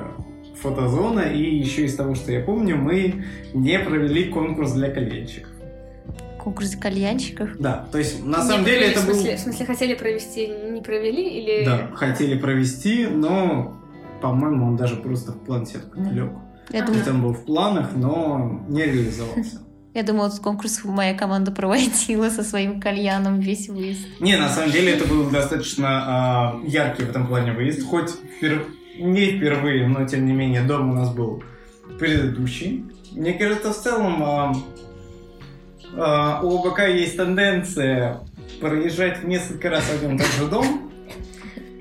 фотозона, 0.60 1.20
и 1.20 1.56
еще 1.56 1.84
из 1.86 1.96
того, 1.96 2.14
что 2.14 2.30
я 2.30 2.40
помню, 2.40 2.76
мы 2.76 3.24
не 3.52 3.78
провели 3.80 4.24
конкурс 4.24 4.72
для 4.72 4.90
кальянщиков. 4.90 5.50
Конкурс 6.38 6.76
кальянщиков. 6.76 7.50
Да, 7.58 7.86
то 7.90 7.98
есть 7.98 8.24
на 8.24 8.38
Не 8.38 8.42
самом 8.48 8.64
деле 8.64 8.76
провели, 8.78 8.92
это 8.92 9.00
в 9.00 9.06
был... 9.06 9.14
смысле, 9.14 9.36
в 9.36 9.40
смысле, 9.40 9.66
хотели 9.66 9.94
провести, 9.94 10.46
не 10.48 10.80
провели 10.82 11.28
или... 11.40 11.64
Да, 11.64 11.88
хотели 11.94 12.36
провести, 12.38 13.06
но, 13.06 13.76
по-моему, 14.20 14.66
он 14.66 14.76
даже 14.76 14.96
просто 14.96 15.32
в 15.32 15.38
план 15.40 15.66
сетку 15.66 15.98
не 16.00 16.10
лег. 16.10 16.30
Я 16.70 16.84
думаю, 16.84 17.04
он 17.10 17.22
был 17.22 17.32
в 17.34 17.44
планах, 17.44 17.90
но 17.96 18.60
не 18.68 18.84
реализовался. 18.84 19.58
Я 19.94 20.02
думала, 20.02 20.28
этот 20.28 20.40
конкурс 20.40 20.80
моя 20.84 21.14
команда 21.14 21.52
проводила 21.52 22.30
со 22.30 22.42
своим 22.42 22.80
кальяном 22.80 23.40
весь 23.40 23.68
выезд. 23.68 24.06
Не, 24.20 24.36
на 24.36 24.48
самом 24.48 24.70
деле 24.70 24.92
это 24.92 25.06
был 25.06 25.28
достаточно 25.30 25.88
а, 25.88 26.60
яркий 26.64 27.04
в 27.04 27.10
этом 27.10 27.26
плане 27.26 27.52
выезд. 27.52 27.86
Хоть 27.86 28.10
впер- 28.10 28.66
не 28.98 29.36
впервые, 29.36 29.86
но 29.86 30.06
тем 30.06 30.26
не 30.26 30.32
менее 30.32 30.62
дом 30.62 30.90
у 30.90 30.94
нас 30.94 31.12
был 31.12 31.42
предыдущий. 31.98 32.84
Мне 33.12 33.34
кажется, 33.34 33.72
в 33.72 33.76
целом 33.76 34.22
а, 34.22 34.52
а, 35.94 36.40
у 36.42 36.58
ОБК 36.58 36.80
есть 36.88 37.16
тенденция 37.16 38.20
проезжать 38.60 39.24
несколько 39.24 39.68
раз 39.68 39.84
один 39.92 40.16
и 40.16 40.18
тот 40.18 40.32
же 40.38 40.46
дом. 40.46 40.91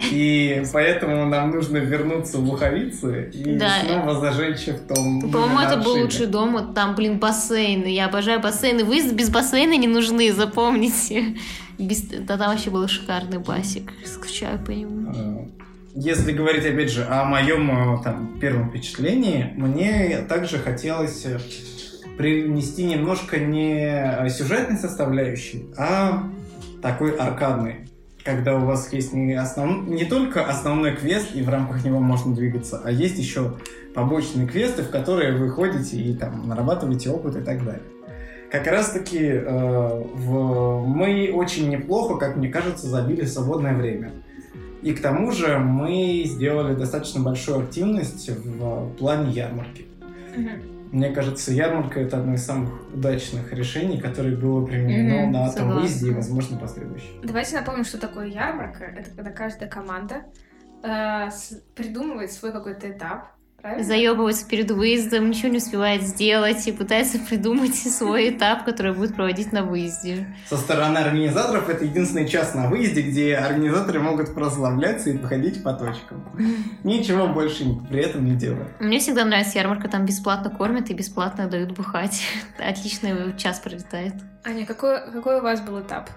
И 0.10 0.64
поэтому 0.74 1.26
нам 1.26 1.52
нужно 1.52 1.78
вернуться 1.78 2.38
в 2.38 2.44
Луховицы 2.50 3.30
и 3.34 3.58
Да. 3.58 3.70
снова 3.86 4.20
зажечь 4.20 4.68
в 4.68 4.88
том. 4.88 5.22
По-моему, 5.32 5.60
это 5.60 5.78
был 5.78 5.94
лучший 6.02 6.26
дом. 6.28 6.54
Вот 6.54 6.74
Там, 6.74 6.96
блин, 6.96 7.20
бассейны. 7.20 7.88
Я 7.88 8.06
обожаю 8.06 8.40
бассейны. 8.40 8.84
Выезд 8.84 9.14
без 9.14 9.30
бассейна 9.30 9.78
не 9.78 9.88
нужны, 9.88 10.32
запомните. 10.34 11.36
Без... 11.78 12.02
Да 12.02 12.38
там 12.38 12.52
вообще 12.52 12.70
был 12.70 12.88
шикарный 12.88 13.40
басик. 13.40 13.92
Скучаю 14.06 14.60
по 14.60 14.72
нему. 14.72 15.12
Э, 15.14 15.46
Если 15.94 16.32
говорить, 16.32 16.66
опять 16.66 16.92
же, 16.92 17.06
о 17.06 17.26
моем 17.26 17.70
э, 18.00 18.04
там, 18.04 18.40
первом 18.40 18.70
впечатлении, 18.70 19.54
мне 19.56 20.20
также 20.30 20.58
хотелось 20.58 21.26
э, 21.26 21.40
привнести 22.18 22.84
немножко 22.84 23.40
не 23.40 23.76
э, 23.88 24.30
сюжетной 24.30 24.78
составляющей, 24.78 25.66
а 25.78 26.24
такой 26.82 27.16
аркадной. 27.16 27.88
Когда 28.24 28.56
у 28.58 28.66
вас 28.66 28.92
есть 28.94 29.14
не, 29.14 29.34
основ... 29.34 29.88
не 29.88 30.06
только 30.06 30.46
основной 30.46 30.96
квест, 30.96 31.30
и 31.34 31.42
в 31.42 31.50
рамках 31.50 31.84
него 31.84 32.00
можно 32.00 32.36
двигаться, 32.36 32.82
а 32.84 32.92
есть 32.92 33.18
еще 33.18 33.56
побочные 33.94 34.48
квесты, 34.48 34.84
в 34.84 34.90
которые 34.90 35.36
вы 35.36 35.50
ходите 35.50 35.98
и 35.98 36.16
там 36.16 36.48
нарабатываете 36.48 37.10
опыт 37.10 37.36
и 37.36 37.42
так 37.42 37.64
далее. 37.64 37.82
Как 38.52 38.68
раз 38.68 38.92
таки 38.92 39.20
э, 39.22 40.04
в... 40.14 40.86
мы 40.86 41.32
очень 41.34 41.70
неплохо, 41.70 42.18
как 42.18 42.36
мне 42.36 42.50
кажется, 42.50 42.88
забили 42.88 43.26
свободное 43.26 43.76
время. 43.76 44.12
И 44.82 44.94
к 44.94 45.02
тому 45.02 45.32
же 45.32 45.58
мы 45.60 46.24
сделали 46.26 46.76
достаточно 46.76 47.22
большую 47.22 47.60
активность 47.64 48.30
в 48.30 48.94
плане 48.98 49.32
ярмарки. 49.32 49.86
Мгм. 50.36 50.81
Мне 50.92 51.10
кажется, 51.12 51.54
ярмарка 51.54 52.02
это 52.02 52.18
одно 52.18 52.34
из 52.34 52.46
самых 52.46 52.94
удачных 52.94 53.54
решений, 53.54 54.00
которое 54.00 54.36
было 54.36 54.66
применено 54.66 55.24
Мгм, 55.24 55.32
на 55.32 55.48
этом 55.50 55.72
выезде 55.72 56.10
и, 56.10 56.14
возможно, 56.14 56.58
последующем. 56.58 57.22
Давайте 57.24 57.56
напомним, 57.56 57.86
что 57.86 57.98
такое 57.98 58.28
ярмарка. 58.28 58.84
Это 58.84 59.10
когда 59.12 59.32
каждая 59.32 59.70
команда 59.70 60.26
э, 60.84 61.30
придумывает 61.76 62.32
свой 62.32 62.52
какой-то 62.52 62.92
этап. 62.92 63.30
Правильно? 63.62 63.84
Заебывается 63.84 64.48
перед 64.48 64.72
выездом, 64.72 65.30
ничего 65.30 65.50
не 65.50 65.58
успевает 65.58 66.02
сделать 66.02 66.68
и 66.68 66.72
пытается 66.72 67.20
придумать 67.20 67.76
свой 67.76 68.30
этап, 68.30 68.66
который 68.66 68.94
будет 68.94 69.16
проводить 69.16 69.52
на 69.52 69.64
выезде. 69.64 70.26
Со 70.48 70.58
стороны 70.58 70.98
организаторов 70.98 71.70
это 71.70 71.86
единственный 71.86 72.28
час 72.28 72.56
на 72.56 72.70
выезде, 72.70 73.02
где 73.02 73.36
организаторы 73.36 74.00
могут 74.00 74.34
прославляться 74.34 75.12
и 75.12 75.18
походить 75.18 75.64
по 75.64 75.74
точкам. 75.74 76.28
Ничего 76.84 77.28
больше 77.28 77.66
при 77.90 78.02
этом 78.02 78.26
не 78.26 78.36
делают. 78.36 78.70
Мне 78.80 79.00
всегда 79.00 79.26
нравится 79.26 79.60
ярмарка, 79.60 79.88
там 79.88 80.06
бесплатно 80.06 80.50
кормят 80.50 80.90
и 80.90 80.94
бесплатно 80.94 81.48
дают 81.48 81.72
бухать. 81.74 82.24
Отличный 82.58 83.38
час 83.38 83.60
пролетает. 83.60 84.14
Аня, 84.44 84.66
какой, 84.66 85.12
какой 85.12 85.40
у 85.40 85.44
вас 85.44 85.62
был 85.62 85.80
этап 85.82 86.10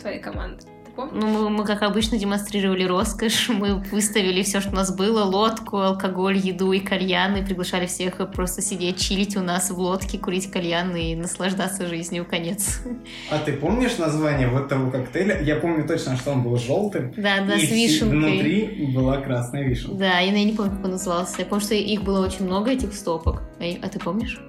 твоей 0.00 0.18
команды? 0.18 0.64
Помнишь? 0.94 1.22
Ну, 1.22 1.28
мы, 1.28 1.50
мы, 1.50 1.64
как 1.64 1.82
обычно, 1.82 2.18
демонстрировали 2.18 2.84
роскошь. 2.84 3.48
Мы 3.48 3.74
выставили 3.74 4.42
все, 4.42 4.60
что 4.60 4.70
у 4.70 4.74
нас 4.74 4.94
было. 4.94 5.24
Лодку, 5.24 5.78
алкоголь, 5.78 6.36
еду 6.36 6.72
и 6.72 6.80
кальяны. 6.80 7.44
Приглашали 7.44 7.86
всех 7.86 8.16
просто 8.32 8.62
сидеть, 8.62 9.00
чилить 9.00 9.36
у 9.36 9.40
нас 9.40 9.70
в 9.70 9.78
лодке, 9.78 10.18
курить 10.18 10.50
кальяны 10.50 11.12
и 11.12 11.16
наслаждаться 11.16 11.86
жизнью. 11.86 12.26
Конец. 12.28 12.82
А 13.30 13.38
ты 13.38 13.52
помнишь 13.52 13.98
название 13.98 14.48
вот 14.48 14.68
того 14.68 14.90
коктейля? 14.90 15.40
Я 15.42 15.56
помню 15.56 15.86
точно, 15.86 16.16
что 16.16 16.32
он 16.32 16.42
был 16.42 16.56
желтым. 16.56 17.12
Да, 17.16 17.40
да, 17.46 17.54
и 17.54 17.66
с 17.66 17.70
вишенкой. 17.70 18.18
внутри 18.18 18.92
была 18.94 19.18
красная 19.18 19.64
вишенка. 19.64 19.96
Да, 19.96 20.18
я, 20.18 20.32
я 20.32 20.44
не 20.44 20.52
помню, 20.52 20.72
как 20.72 20.84
он 20.84 20.90
назывался. 20.92 21.36
Я 21.38 21.46
помню, 21.46 21.64
что 21.64 21.74
их 21.74 22.02
было 22.02 22.24
очень 22.24 22.44
много, 22.44 22.70
этих 22.70 22.94
стопок. 22.94 23.42
А 23.58 23.88
ты 23.88 23.98
помнишь? 23.98 24.40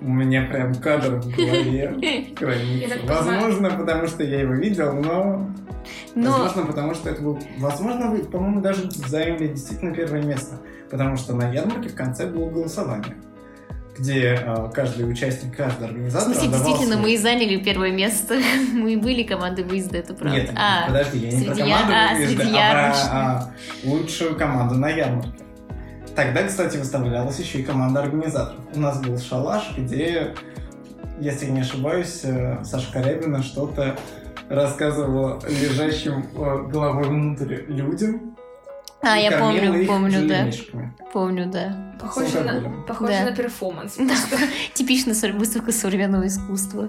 У 0.00 0.10
меня 0.10 0.42
прям 0.42 0.74
кадр 0.74 1.20
в 1.20 1.28
голове 1.34 1.94
хранится. 2.36 2.98
Возможно, 3.04 3.70
потому 3.70 4.06
что 4.06 4.22
я 4.22 4.40
его 4.40 4.54
видел, 4.54 4.92
но... 4.92 5.50
Но 6.14 6.30
Возможно, 6.32 6.66
потому 6.66 6.94
что 6.94 7.10
это 7.10 7.22
был... 7.22 7.38
Возможно, 7.58 8.10
вы, 8.10 8.18
по-моему, 8.18 8.60
даже 8.60 8.90
заняли 8.90 9.48
действительно 9.48 9.94
первое 9.94 10.22
место. 10.22 10.56
Потому 10.90 11.16
что 11.16 11.34
на 11.34 11.50
ярмарке 11.50 11.88
в 11.88 11.94
конце 11.94 12.26
было 12.26 12.50
голосование, 12.50 13.16
где 13.98 14.34
э, 14.40 14.70
каждый 14.74 15.10
участник, 15.10 15.56
каждый 15.56 15.82
в 15.88 15.90
организатор 15.90 16.32
смысле, 16.32 16.48
отдавал 16.48 16.66
действительно, 16.66 16.96
свой- 16.96 17.02
мы 17.10 17.14
и 17.14 17.16
заняли 17.16 17.56
первое 17.56 17.90
место. 17.92 18.38
Мы 18.72 18.92
и 18.92 18.96
были 18.96 19.22
командой 19.22 19.64
выезда, 19.64 19.98
это 19.98 20.14
правда. 20.14 20.38
Нет, 20.40 20.50
а, 20.54 20.86
подожди, 20.88 21.18
я 21.18 21.32
не 21.32 21.44
про 21.44 21.54
среди 21.54 21.68
я- 21.68 21.76
команду 21.78 21.94
а, 21.94 22.14
выезда, 22.14 22.42
среди 22.42 22.56
а 22.56 22.70
про 22.72 22.94
а, 23.10 23.50
лучшую 23.84 24.36
команду 24.36 24.74
на 24.74 24.88
ярмарке. 24.90 25.45
Тогда, 26.16 26.44
кстати, 26.44 26.78
выставлялась 26.78 27.38
еще 27.38 27.58
и 27.58 27.62
команда 27.62 28.00
организаторов. 28.02 28.58
У 28.74 28.80
нас 28.80 29.00
был 29.02 29.18
шалаш, 29.18 29.76
где, 29.76 30.34
если 31.20 31.46
не 31.46 31.60
ошибаюсь, 31.60 32.20
э, 32.24 32.64
Саша 32.64 32.90
Корябина 32.90 33.42
что-то 33.42 33.98
рассказывала 34.48 35.40
лежащим 35.46 36.26
э, 36.34 36.68
головой 36.70 37.04
внутрь 37.08 37.64
людям. 37.68 38.34
а, 39.02 39.18
и 39.18 39.24
я 39.24 39.38
помню, 39.38 39.74
их 39.78 39.86
помню, 39.88 40.26
да. 40.26 40.50
Помню, 41.12 41.46
да. 41.46 41.94
Похоже, 42.00 42.40
на, 42.40 42.82
похоже 42.88 43.12
Да. 43.12 43.24
на 43.30 43.36
перформанс. 43.36 43.98
Типичная 44.74 45.14
сор- 45.14 45.32
выставка 45.32 45.70
современного 45.70 46.26
искусства. 46.26 46.88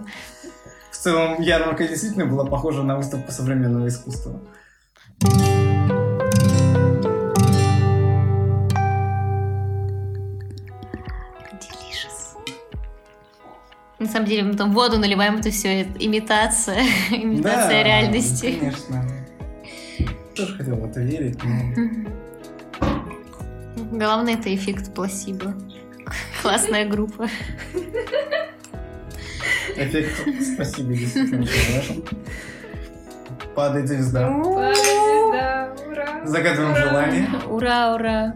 В 0.91 0.95
целом, 0.95 1.41
ярмарка 1.41 1.85
действительно 1.87 2.25
была 2.27 2.45
похожа 2.45 2.81
на 2.83 2.95
выставку 2.95 3.31
современного 3.31 3.87
искусства. 3.87 4.41
Delicious. 5.19 5.56
Самом 14.17 14.29
деле, 14.29 14.43
мы 14.43 14.53
там 14.55 14.73
воду 14.73 14.97
наливаем, 14.97 15.35
это 15.35 15.51
все 15.51 15.83
имитация, 15.99 16.81
имитация 17.11 17.69
Да, 17.69 17.83
реальности. 17.83 18.57
конечно. 18.59 19.05
Тоже 20.35 20.55
хотел 20.57 20.75
в 20.75 20.85
это 20.85 20.99
верить, 21.01 21.39
но... 21.43 21.53
Главное, 23.91 24.33
это 24.35 24.53
эффект 24.53 24.93
пласибо. 24.93 25.53
Классная 26.41 26.85
группа. 26.87 27.27
Эффект 29.75 30.11
спасибо, 30.53 30.93
действительно, 30.93 31.43
очень 31.43 31.75
важен. 31.75 32.03
Падает 33.55 33.87
звезда. 33.87 34.27
Падает 34.27 34.77
звезда, 34.77 35.73
ура! 35.87 36.25
Загадываем 36.25 36.75
желание. 36.75 37.27
Ура, 37.49 37.93
ура. 37.95 38.33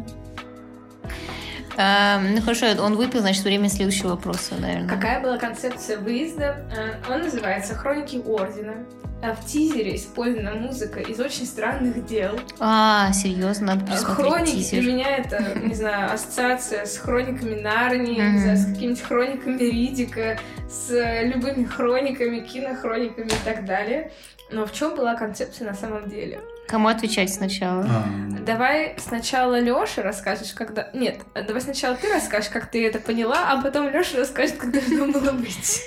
А, 1.81 2.19
ну 2.19 2.41
хорошо, 2.41 2.67
он 2.79 2.95
выпил, 2.95 3.21
значит, 3.21 3.43
время 3.43 3.69
следующего 3.69 4.09
вопроса, 4.09 4.55
наверное. 4.59 4.87
Какая 4.87 5.19
была 5.21 5.37
концепция 5.37 5.97
выезда? 5.97 6.65
Э, 6.75 7.11
Он 7.13 7.21
называется 7.21 7.73
«Хроники 7.75 8.21
Ордена». 8.23 8.75
А 9.23 9.35
В 9.35 9.45
тизере 9.45 9.95
использована 9.95 10.55
музыка 10.55 10.99
из 10.99 11.19
«Очень 11.19 11.45
странных 11.45 12.05
дел». 12.07 12.39
А, 12.59 13.11
серьезно, 13.13 13.67
надо 13.75 13.85
пересмотреть 13.85 14.27
Хроники 14.27 14.51
для 14.51 14.63
тизер. 14.63 14.83
меня 14.83 15.17
это, 15.17 15.59
не 15.59 15.75
знаю, 15.75 16.11
ассоциация 16.13 16.85
с 16.85 16.97
хрониками 16.97 17.59
Нарнии, 17.61 18.19
не 18.19 18.39
знаю, 18.39 18.57
с 18.57 18.65
какими-нибудь 18.65 19.01
хрониками 19.01 19.59
Ридика, 19.59 20.39
с 20.69 20.89
э, 20.91 21.27
любыми 21.27 21.65
хрониками, 21.65 22.39
кинохрониками 22.39 23.27
и 23.27 23.45
так 23.45 23.65
далее. 23.65 24.11
Но 24.49 24.65
в 24.65 24.73
чем 24.73 24.95
была 24.95 25.13
концепция 25.15 25.67
на 25.67 25.75
самом 25.75 26.09
деле? 26.09 26.41
Кому 26.67 26.87
отвечать 26.87 27.33
сначала? 27.33 27.83
А, 27.83 28.05
Давай 28.45 28.95
сначала 28.97 29.59
Лёша 29.59 30.01
расскажешь, 30.01 30.53
когда... 30.53 30.89
Нет, 30.93 31.17
давай 31.33 31.61
сначала 31.61 31.95
ты 31.95 32.11
расскажешь, 32.11 32.49
как 32.49 32.71
ты 32.71 32.85
это 32.87 32.99
поняла, 32.99 33.51
а 33.51 33.61
потом 33.61 33.89
Лёша 33.89 34.17
расскажет, 34.17 34.55
как 34.57 34.71
должно 34.71 35.07
было 35.07 35.31
быть. 35.31 35.81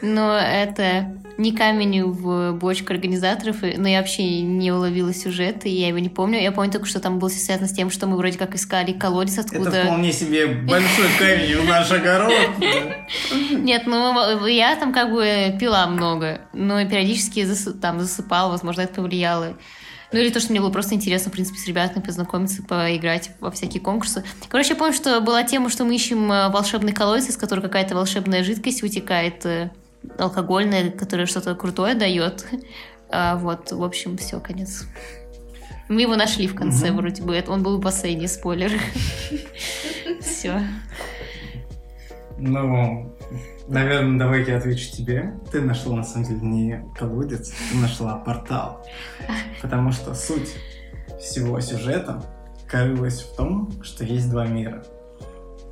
Но 0.00 0.36
это 0.36 1.14
не 1.38 1.52
камень 1.52 2.04
в 2.04 2.52
бочку 2.52 2.92
организаторов, 2.92 3.56
но 3.62 3.88
я 3.88 3.98
вообще 3.98 4.42
не 4.42 4.70
уловила 4.70 5.14
сюжет, 5.14 5.64
и 5.66 5.70
я 5.70 5.88
его 5.88 5.98
не 5.98 6.08
помню. 6.08 6.40
Я 6.40 6.52
помню 6.52 6.70
только, 6.70 6.86
что 6.86 7.00
там 7.00 7.18
было 7.18 7.28
связано 7.28 7.68
с 7.68 7.72
тем, 7.72 7.90
что 7.90 8.06
мы 8.06 8.16
вроде 8.16 8.38
как 8.38 8.54
искали 8.54 8.92
колодец 8.92 9.38
откуда... 9.38 9.70
Это 9.70 9.84
вполне 9.86 10.12
себе 10.12 10.46
большой 10.46 11.08
камень 11.18 11.56
в 11.56 11.68
наш 11.68 11.90
огород. 11.90 12.32
Нет, 13.50 13.84
ну 13.86 14.46
я 14.46 14.76
там 14.76 14.92
как 14.92 15.10
бы 15.10 15.56
пила 15.58 15.86
много, 15.86 16.42
но 16.52 16.84
периодически 16.86 17.46
там 17.80 18.00
засыпала, 18.00 18.50
возможно, 18.50 18.82
это 18.82 18.94
повлияло. 18.94 19.54
Ну 20.14 20.20
или 20.20 20.30
то, 20.30 20.38
что 20.38 20.52
мне 20.52 20.60
было 20.60 20.70
просто 20.70 20.94
интересно, 20.94 21.32
в 21.32 21.34
принципе, 21.34 21.58
с 21.58 21.66
ребятами 21.66 22.00
познакомиться, 22.00 22.62
поиграть 22.62 23.32
во 23.40 23.50
всякие 23.50 23.82
конкурсы. 23.82 24.22
Короче, 24.48 24.74
я 24.74 24.76
помню, 24.76 24.94
что 24.94 25.20
была 25.20 25.42
тема, 25.42 25.68
что 25.68 25.84
мы 25.84 25.96
ищем 25.96 26.30
э, 26.30 26.50
волшебный 26.50 26.92
колодец, 26.92 27.30
из 27.30 27.36
которого 27.36 27.64
какая-то 27.64 27.96
волшебная 27.96 28.44
жидкость 28.44 28.82
вытекает, 28.82 29.44
э, 29.44 29.72
алкогольная, 30.16 30.92
которая 30.92 31.26
что-то 31.26 31.56
крутое 31.56 31.96
дает. 31.96 32.46
А, 33.10 33.34
вот, 33.38 33.72
в 33.72 33.82
общем, 33.82 34.16
все, 34.16 34.38
конец. 34.38 34.86
Мы 35.88 36.02
его 36.02 36.14
нашли 36.14 36.46
в 36.46 36.54
конце, 36.54 36.90
угу. 36.90 36.98
вроде 36.98 37.20
бы. 37.20 37.42
Он 37.48 37.64
был 37.64 37.78
в 37.78 37.80
бассейне, 37.80 38.28
спойлер. 38.28 38.70
Все. 40.20 40.60
Ну, 42.38 43.12
Наверное, 43.66 44.18
давай 44.18 44.44
я 44.44 44.58
отвечу 44.58 44.92
тебе. 44.92 45.34
Ты 45.50 45.62
нашла, 45.62 45.96
на 45.96 46.04
самом 46.04 46.26
деле, 46.26 46.40
не 46.42 46.84
колодец, 46.94 47.50
ты 47.50 47.78
нашла 47.78 48.16
портал. 48.16 48.86
Потому 49.62 49.90
что 49.90 50.14
суть 50.14 50.54
всего 51.18 51.58
сюжета 51.60 52.22
крылась 52.68 53.22
в 53.22 53.36
том, 53.36 53.70
что 53.82 54.04
есть 54.04 54.30
два 54.30 54.46
мира. 54.46 54.84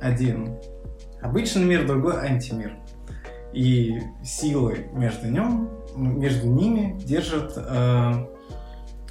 Один 0.01 0.57
обычный 1.21 1.65
мир, 1.65 1.85
другой 1.85 2.19
антимир. 2.25 2.77
И 3.53 3.99
силы 4.23 4.87
между, 4.93 5.29
нем, 5.29 5.69
между 5.95 6.47
ними 6.47 6.99
держит 6.99 7.53
э, 7.55 8.25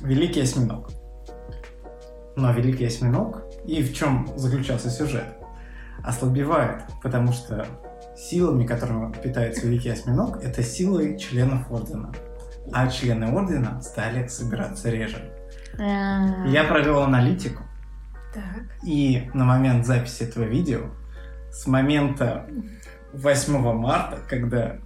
Великий 0.00 0.40
Осьминог. 0.40 0.90
Но 2.34 2.52
Великий 2.52 2.86
Осьминог, 2.86 3.44
и 3.64 3.80
в 3.82 3.94
чем 3.94 4.28
заключался 4.36 4.90
сюжет, 4.90 5.36
ослабевает, 6.02 6.82
потому 7.00 7.32
что 7.32 7.66
силами, 8.16 8.66
которыми 8.66 9.12
питается 9.12 9.66
Великий 9.66 9.90
Осьминог, 9.90 10.42
это 10.42 10.62
силы 10.62 11.18
членов 11.18 11.70
Ордена. 11.70 12.12
А 12.72 12.88
члены 12.88 13.26
Ордена 13.26 13.80
стали 13.82 14.26
собираться 14.28 14.90
реже. 14.90 15.32
А. 15.78 16.46
Я 16.46 16.64
провел 16.64 17.02
аналитику. 17.02 17.62
Так. 18.34 18.44
И 18.84 19.30
на 19.34 19.44
момент 19.44 19.86
записи 19.86 20.22
этого 20.22 20.44
видео, 20.44 20.86
с 21.50 21.66
момента 21.66 22.46
8 23.12 23.72
марта, 23.74 24.18
когда 24.28 24.78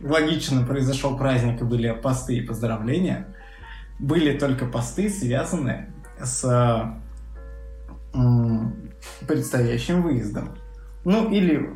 логично 0.00 0.66
произошел 0.66 1.16
праздник 1.16 1.60
и 1.60 1.64
были 1.64 1.90
посты 1.92 2.36
и 2.36 2.42
поздравления, 2.42 3.28
были 3.98 4.36
только 4.36 4.66
посты, 4.66 5.08
связанные 5.08 5.92
с 6.20 6.94
предстоящим 9.26 10.02
выездом. 10.02 10.56
Ну, 11.04 11.30
или 11.30 11.70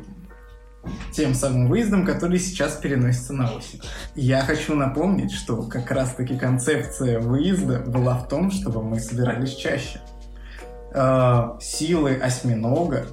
тем 1.11 1.33
самым 1.33 1.67
выездом, 1.67 2.05
который 2.05 2.39
сейчас 2.39 2.75
переносится 2.75 3.33
на 3.33 3.53
осень. 3.53 3.81
Я 4.15 4.41
хочу 4.41 4.75
напомнить, 4.75 5.31
что 5.31 5.63
как 5.63 5.91
раз-таки 5.91 6.37
концепция 6.37 7.19
выезда 7.19 7.79
была 7.79 8.15
в 8.17 8.27
том, 8.27 8.51
чтобы 8.51 8.83
мы 8.83 8.99
собирались 8.99 9.55
чаще. 9.55 9.99
Э, 10.93 11.57
силы 11.59 12.15
осьминога, 12.15 13.07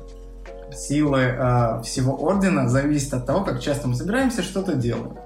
силы 0.72 1.20
э, 1.20 1.82
всего 1.82 2.14
ордена 2.14 2.68
зависят 2.68 3.14
от 3.14 3.26
того, 3.26 3.44
как 3.44 3.60
часто 3.60 3.88
мы 3.88 3.94
собираемся, 3.94 4.42
что-то 4.42 4.74
делаем. 4.74 5.16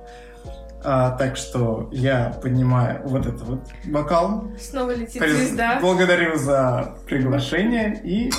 А, 0.84 1.10
так 1.10 1.36
что 1.36 1.88
я 1.90 2.38
поднимаю 2.40 3.02
вот 3.04 3.26
этот 3.26 3.42
вот 3.42 3.60
бокал. 3.84 4.44
Снова 4.60 4.94
летит 4.94 5.20
Приз... 5.20 5.36
звезда. 5.36 5.80
Благодарю 5.80 6.38
за 6.38 6.94
приглашение 7.06 8.00
и 8.04 8.30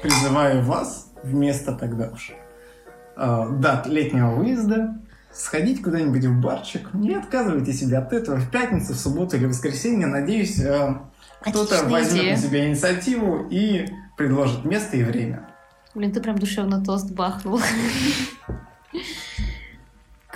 призываю 0.00 0.62
вас 0.62 1.08
вместо 1.22 1.72
тогда 1.72 2.10
уж 2.10 2.32
дат 3.16 3.86
летнего 3.86 4.34
выезда, 4.34 4.96
сходить 5.32 5.82
куда-нибудь 5.82 6.24
в 6.24 6.40
барчик. 6.40 6.92
Не 6.94 7.14
отказывайте 7.14 7.72
себе 7.72 7.98
от 7.98 8.12
этого 8.12 8.36
в 8.36 8.50
пятницу, 8.50 8.92
в 8.92 8.96
субботу 8.96 9.36
или 9.36 9.46
в 9.46 9.50
воскресенье. 9.50 10.06
Надеюсь, 10.06 10.60
э, 10.60 10.94
кто-то 11.40 11.84
возьмет 11.88 12.22
идея. 12.22 12.36
на 12.36 12.42
себя 12.42 12.68
инициативу 12.68 13.46
и 13.50 13.86
предложит 14.16 14.64
место 14.64 14.96
и 14.96 15.02
время. 15.02 15.48
Блин, 15.94 16.12
ты 16.12 16.20
прям 16.20 16.38
душевно 16.38 16.82
тост 16.82 17.10
бахнул. 17.10 17.60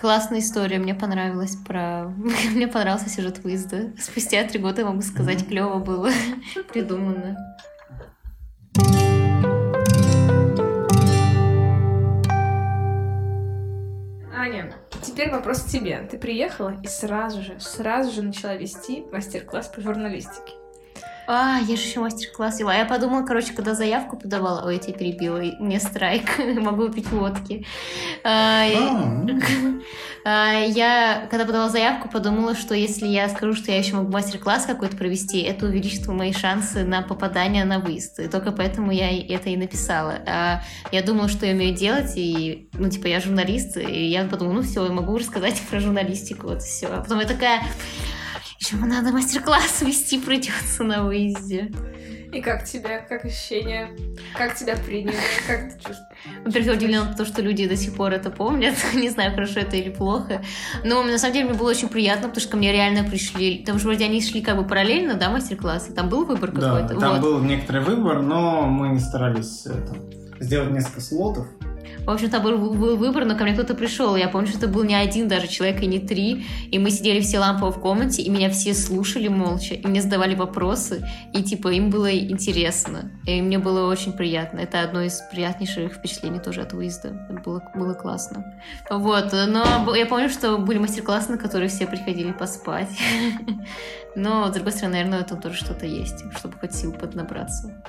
Классная 0.01 0.39
история, 0.39 0.79
мне 0.79 0.95
понравилась 0.95 1.57
про... 1.57 2.05
мне 2.53 2.69
понравился 2.69 3.09
сюжет 3.09 3.43
выезда. 3.43 3.91
Спустя 4.01 4.45
три 4.45 4.61
года, 4.61 4.85
могу 4.85 5.03
сказать, 5.03 5.47
клево 5.49 5.79
было 5.81 6.11
придумано. 6.73 7.37
Аня, 14.39 14.73
теперь 15.03 15.33
вопрос 15.33 15.63
к 15.63 15.67
тебе. 15.67 16.07
Ты 16.09 16.17
приехала 16.17 16.73
и 16.81 16.87
сразу 16.87 17.43
же, 17.43 17.59
сразу 17.59 18.13
же 18.13 18.23
начала 18.23 18.55
вести 18.55 19.05
мастер-класс 19.11 19.67
по 19.67 19.81
журналистике. 19.81 20.58
А, 21.31 21.59
я 21.59 21.77
же 21.77 21.83
еще 21.83 22.01
мастер-класс 22.01 22.59
вела. 22.59 22.75
Я 22.75 22.87
подумала, 22.87 23.23
короче, 23.23 23.53
когда 23.53 23.75
заявку 23.75 24.17
подавала, 24.17 24.65
ой, 24.65 24.77
я 24.77 24.81
тебя 24.81 24.95
перебила, 24.95 25.43
мне 25.61 25.79
страйк, 25.79 26.39
могу 26.59 26.89
пить 26.89 27.11
водки. 27.11 27.67
А, 28.25 28.65
а, 30.25 30.53
я, 30.55 31.27
когда 31.31 31.45
подавала 31.45 31.69
заявку, 31.69 32.09
подумала, 32.09 32.55
что 32.55 32.75
если 32.75 33.07
я 33.07 33.29
скажу, 33.29 33.53
что 33.53 33.71
я 33.71 33.77
еще 33.77 33.95
могу 33.97 34.11
мастер-класс 34.11 34.65
какой-то 34.65 34.97
провести, 34.97 35.43
это 35.43 35.67
увеличит 35.67 36.07
мои 36.07 36.33
шансы 36.33 36.83
на 36.83 37.03
попадание 37.03 37.67
на 37.67 37.79
выезд. 37.79 38.21
И 38.21 38.29
только 38.29 38.51
поэтому 38.51 38.91
я 38.91 39.11
это 39.11 39.51
и 39.51 39.57
написала. 39.59 40.21
А, 40.27 40.63
я 40.93 41.03
думала, 41.03 41.29
что 41.29 41.45
я 41.45 41.53
умею 41.53 41.77
делать, 41.77 42.13
и, 42.17 42.71
ну, 42.73 42.89
типа, 42.89 43.07
я 43.07 43.21
журналист, 43.21 43.77
и 43.77 44.07
я 44.07 44.25
подумала, 44.25 44.55
ну, 44.55 44.63
все, 44.63 44.83
я 44.83 44.93
могу 44.93 45.19
рассказать 45.19 45.61
про 45.71 45.79
журналистику, 45.79 46.47
вот 46.47 46.63
все. 46.63 46.87
А 46.87 47.03
потом 47.03 47.21
я 47.21 47.27
такая, 47.27 47.65
Почему 48.59 48.87
надо 48.87 49.13
мастер-класс 49.13 49.83
вести 49.83 50.19
придется 50.19 50.83
на 50.83 51.05
выезде? 51.05 51.71
И 52.33 52.43
как 52.43 52.65
тебе, 52.65 53.07
как 53.09 53.25
ощущения? 53.25 53.89
Как 54.37 54.57
тебя 54.57 54.75
приняли? 54.77 55.17
Как 55.47 55.73
ты 55.73 55.77
чувствуешь? 55.77 55.99
Во-первых, 56.45 56.67
я 56.67 56.73
удивлена, 56.73 57.15
то, 57.15 57.25
что 57.25 57.41
люди 57.41 57.69
до 57.69 57.77
сих 57.77 57.95
пор 57.95 58.13
это 58.13 58.31
помнят. 58.31 58.75
Не 58.95 59.11
знаю, 59.11 59.33
хорошо 59.33 59.61
это 59.61 59.77
или 59.77 59.91
плохо. 59.91 60.43
Но 60.85 61.05
на 61.05 61.19
самом 61.19 61.35
деле 61.35 61.49
мне 61.49 61.59
было 61.59 61.71
очень 61.71 61.89
приятно, 61.89 62.29
потому 62.29 62.41
что 62.41 62.51
ко 62.51 62.57
мне 62.57 62.73
реально 62.73 63.09
пришли... 63.09 63.63
Там 63.65 63.79
же 63.79 63.85
вроде 63.85 64.05
они 64.05 64.21
шли 64.21 64.43
как 64.43 64.57
бы 64.57 64.65
параллельно, 64.65 65.15
да, 65.15 65.31
мастер-классы? 65.31 65.93
Там 65.93 66.09
был 66.09 66.25
выбор 66.25 66.51
какой-то? 66.51 66.95
Да, 66.95 67.01
там 67.01 67.13
вот. 67.13 67.23
был 67.23 67.41
некоторый 67.41 67.83
выбор, 67.83 68.23
но 68.23 68.67
мы 68.67 68.89
не 68.89 68.99
старались 68.99 69.65
это, 69.67 69.97
сделать 70.41 70.73
несколько 70.73 71.01
слотов. 71.01 71.47
В 72.05 72.11
общем-то, 72.11 72.41
был, 72.41 72.73
был 72.73 72.97
выбор, 72.97 73.27
но 73.27 73.37
ко 73.37 73.45
мне 73.45 73.53
кто-то 73.53 73.75
пришел. 73.75 74.17
Я 74.17 74.29
помню, 74.29 74.49
что 74.49 74.59
это 74.59 74.69
был 74.69 74.83
не 74.83 74.95
один 74.95 75.29
даже 75.29 75.47
человек 75.47 75.83
и 75.83 75.87
не 75.87 75.99
три. 75.99 76.47
И 76.71 76.79
мы 76.79 76.91
сидели 76.91 77.21
все 77.21 77.39
лампово 77.39 77.71
в 77.71 77.81
комнате, 77.81 78.23
и 78.23 78.31
меня 78.31 78.49
все 78.49 78.73
слушали 78.73 79.29
молча, 79.29 79.75
и 79.75 79.87
мне 79.87 80.01
задавали 80.01 80.35
вопросы, 80.35 81.07
и 81.35 81.43
типа 81.43 81.69
им 81.69 81.91
было 81.91 82.11
интересно. 82.17 83.13
И 83.27 83.43
мне 83.43 83.59
было 83.59 83.91
очень 83.91 84.13
приятно. 84.13 84.61
Это 84.61 84.83
одно 84.83 85.03
из 85.03 85.21
приятнейших 85.31 85.93
впечатлений 85.95 86.39
тоже 86.39 86.63
от 86.63 86.73
выезда. 86.73 87.27
Это 87.29 87.43
было, 87.43 87.63
было 87.75 87.95
классно. 87.95 88.45
Вот, 88.89 89.33
но 89.33 89.95
я 89.95 90.07
помню, 90.07 90.31
что 90.31 90.57
были 90.57 90.79
мастер-классы, 90.79 91.33
на 91.33 91.39
которые 91.39 91.69
все 91.69 91.87
приходили 91.87 92.33
поспать. 92.33 92.89
Но, 94.17 94.49
с 94.49 94.53
другой 94.53 94.73
стороны, 94.73 94.97
наверное, 94.97 95.21
это 95.21 95.37
тоже 95.37 95.57
что-то 95.57 95.87
есть, 95.87 96.25
чтобы 96.37 96.55
хоть 96.59 96.75
сил 96.75 96.93
поднабраться. 96.93 97.83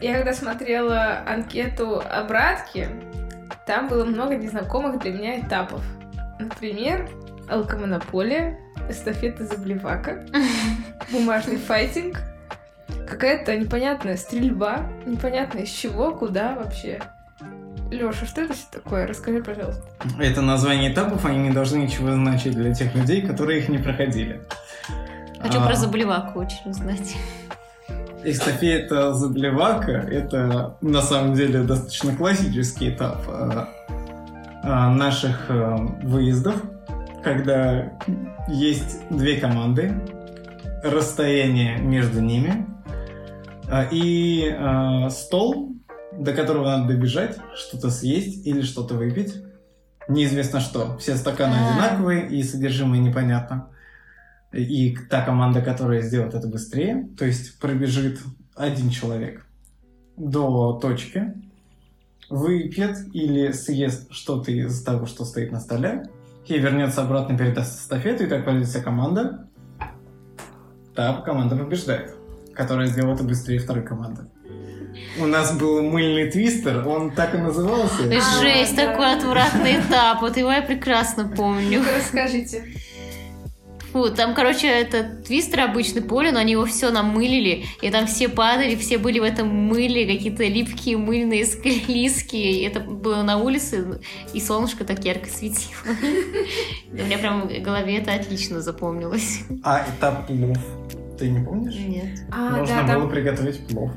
Я 0.00 0.16
когда 0.16 0.32
смотрела 0.32 1.22
анкету 1.26 2.00
обратки, 2.00 2.88
там 3.66 3.88
было 3.88 4.04
много 4.04 4.36
незнакомых 4.36 4.98
для 5.00 5.12
меня 5.12 5.40
этапов. 5.40 5.82
Например, 6.38 7.06
алкомонополия, 7.50 8.58
эстафета 8.88 9.44
Заблевака, 9.44 10.24
бумажный 11.12 11.58
файтинг, 11.58 12.22
какая-то 13.06 13.54
непонятная 13.56 14.16
стрельба, 14.16 14.90
непонятно 15.04 15.58
из 15.58 15.68
чего, 15.68 16.12
куда 16.12 16.54
вообще. 16.54 17.02
Леша, 17.90 18.24
что 18.24 18.42
это 18.42 18.54
такое? 18.70 19.06
Расскажи, 19.06 19.42
пожалуйста. 19.42 19.82
Это 20.18 20.40
название 20.40 20.92
этапов, 20.92 21.26
они 21.26 21.38
не 21.38 21.50
должны 21.50 21.78
ничего 21.78 22.12
значить 22.12 22.54
для 22.54 22.72
тех 22.72 22.94
людей, 22.94 23.20
которые 23.20 23.60
их 23.60 23.68
не 23.68 23.78
проходили. 23.78 24.40
Хочу 25.40 25.60
а... 25.60 25.66
про 25.66 25.74
Заблеваку 25.74 26.38
очень 26.38 26.70
узнать. 26.70 27.16
Эстафета 28.22 29.14
Заблевака— 29.14 29.92
это 30.10 30.76
на 30.82 31.00
самом 31.00 31.34
деле 31.34 31.62
достаточно 31.62 32.14
классический 32.14 32.90
этап 32.90 33.22
а, 33.28 33.68
а, 34.62 34.90
наших 34.90 35.46
а, 35.48 35.76
выездов, 36.02 36.62
когда 37.24 37.92
есть 38.48 38.98
две 39.10 39.38
команды, 39.38 39.94
расстояние 40.82 41.78
между 41.78 42.20
ними 42.22 42.66
И 43.92 44.50
стол, 45.10 45.76
до 46.12 46.32
которого 46.32 46.64
надо 46.64 46.94
добежать, 46.94 47.36
что-то 47.54 47.90
съесть 47.90 48.46
или 48.46 48.62
что-то 48.62 48.94
выпить. 48.94 49.42
Неизвестно 50.08 50.60
что. 50.60 50.96
Все 50.96 51.16
стаканы 51.16 51.54
одинаковые 51.54 52.28
и 52.28 52.42
содержимое 52.42 52.98
непонятно. 52.98 53.68
И 54.52 54.96
та 55.08 55.24
команда, 55.24 55.62
которая 55.62 56.02
сделает 56.02 56.34
это 56.34 56.48
быстрее, 56.48 57.08
то 57.16 57.24
есть 57.24 57.58
пробежит 57.60 58.18
один 58.56 58.90
человек 58.90 59.46
до 60.16 60.74
точки, 60.74 61.34
выпьет 62.28 62.96
или 63.12 63.52
съест 63.52 64.12
что-то 64.12 64.50
из 64.50 64.82
того, 64.82 65.06
что 65.06 65.24
стоит 65.24 65.52
на 65.52 65.60
столе, 65.60 66.04
и 66.46 66.58
вернется 66.58 67.02
обратно, 67.02 67.38
передаст 67.38 67.80
эстафету, 67.80 68.24
и 68.24 68.26
так 68.26 68.44
пойдет 68.44 68.66
вся 68.66 68.80
команда. 68.80 69.48
Та 70.96 71.20
команда 71.22 71.56
побеждает, 71.56 72.14
которая 72.54 72.88
сделала 72.88 73.14
это 73.14 73.22
быстрее 73.22 73.60
второй 73.60 73.84
команды. 73.84 74.22
У 75.20 75.26
нас 75.26 75.56
был 75.56 75.82
мыльный 75.82 76.30
твистер, 76.30 76.86
он 76.86 77.12
так 77.12 77.34
и 77.34 77.38
назывался. 77.38 78.02
А, 78.04 78.40
Жесть, 78.40 78.76
да. 78.76 78.90
такой 78.90 79.14
отвратный 79.16 79.80
этап. 79.80 80.20
Вот 80.20 80.36
его 80.36 80.50
я 80.50 80.62
прекрасно 80.62 81.28
помню. 81.28 81.82
Расскажите. 81.96 82.64
Фу, 83.92 84.10
там, 84.10 84.34
короче, 84.34 84.68
это 84.68 85.02
твистер 85.26 85.60
обычный 85.60 86.02
поле, 86.02 86.30
но 86.32 86.38
они 86.38 86.52
его 86.52 86.64
все 86.64 86.90
намылили, 86.90 87.64
и 87.82 87.90
там 87.90 88.06
все 88.06 88.28
падали, 88.28 88.76
все 88.76 88.98
были 88.98 89.18
в 89.18 89.24
этом 89.24 89.48
мыле, 89.48 90.06
какие-то 90.06 90.44
липкие, 90.44 90.96
мыльные, 90.96 91.44
склизкие. 91.44 92.60
И 92.60 92.62
это 92.62 92.80
было 92.80 93.22
на 93.22 93.38
улице, 93.38 94.00
и 94.32 94.40
солнышко 94.40 94.84
так 94.84 95.04
ярко 95.04 95.28
светило. 95.28 95.80
У 96.92 96.96
меня 96.96 97.18
прям 97.18 97.48
в 97.48 97.62
голове 97.62 97.98
это 97.98 98.14
отлично 98.14 98.60
запомнилось. 98.60 99.40
А 99.64 99.84
этап 99.88 100.26
плов. 100.26 100.58
Ты 101.18 101.28
не 101.28 101.44
помнишь? 101.44 101.74
Нет. 101.74 102.20
А, 102.30 102.56
Нужно 102.56 102.84
да, 102.86 102.96
было 102.98 103.08
приготовить 103.08 103.66
плов. 103.66 103.90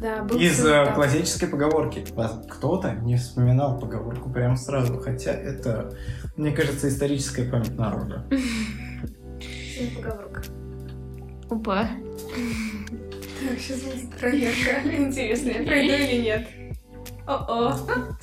да, 0.00 0.22
был 0.22 0.38
Из 0.38 0.64
э, 0.64 0.84
этап. 0.84 0.94
классической 0.94 1.48
поговорки. 1.48 2.04
Кто-то 2.48 2.92
не 3.02 3.16
вспоминал 3.16 3.80
поговорку 3.80 4.30
прямо 4.30 4.56
сразу, 4.56 4.98
хотя 5.00 5.32
это, 5.32 5.96
мне 6.36 6.52
кажется, 6.52 6.88
историческая 6.88 7.44
память 7.44 7.76
народа. 7.76 8.26
Семь 9.78 9.94
поговорок. 9.94 10.44
Опа. 11.50 11.88
Так, 13.40 13.58
сейчас 13.58 13.80
будет 13.82 14.10
проверка. 14.18 14.96
Интересно, 14.96 15.48
я 15.50 15.62
пройду 15.62 15.92
или 15.94 16.22
нет. 16.22 16.48
О-о, 17.26 17.76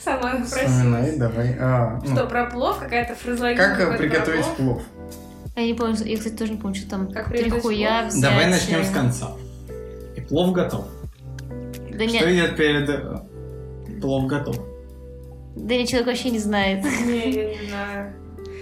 сама 0.03 0.33
напросилась. 0.33 1.15
Давай. 1.17 1.55
А, 1.59 2.01
ну, 2.03 2.13
Что, 2.15 2.25
про 2.25 2.45
плов? 2.45 2.79
Какая-то 2.79 3.15
фразология? 3.15 3.55
как 3.55 3.97
приготовить 3.97 4.45
плов? 4.57 4.81
Я 5.55 5.65
не 5.67 5.73
помню, 5.73 5.95
я, 6.03 6.17
кстати, 6.17 6.33
тоже 6.35 6.51
не 6.53 6.57
помню, 6.57 6.75
что 6.75 6.89
там 6.89 7.11
Как 7.11 7.27
три 7.29 7.37
приготовить 7.43 7.63
хуя 7.63 7.99
плов? 8.01 8.11
взять. 8.11 8.21
Давай 8.21 8.47
начнем 8.49 8.83
с 8.83 8.89
конца. 8.89 9.31
И 10.17 10.21
плов 10.21 10.51
готов. 10.51 10.85
Да 11.91 12.07
Что 12.09 12.13
нет, 12.13 12.23
идет 12.23 12.57
перед... 12.57 12.89
э, 12.89 13.19
Плов 14.01 14.25
готов. 14.27 14.57
да 15.55 15.75
нет, 15.77 15.87
человек 15.87 16.07
вообще 16.07 16.31
не 16.31 16.39
знает. 16.39 16.83
Не, 16.83 17.31
я 17.31 17.55
не 17.55 17.67
знаю. 17.69 18.13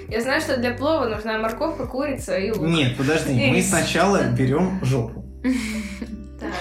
Я 0.09 0.21
знаю, 0.21 0.41
что 0.41 0.57
для 0.57 0.71
плова 0.71 1.07
нужна 1.07 1.37
морковка, 1.37 1.85
курица 1.87 2.37
и 2.37 2.51
лук. 2.51 2.61
Нет, 2.61 2.97
подожди, 2.97 3.33
мы 3.33 3.61
сначала 3.61 4.23
берем 4.23 4.79
жопу. 4.83 5.25
Так. 6.39 6.53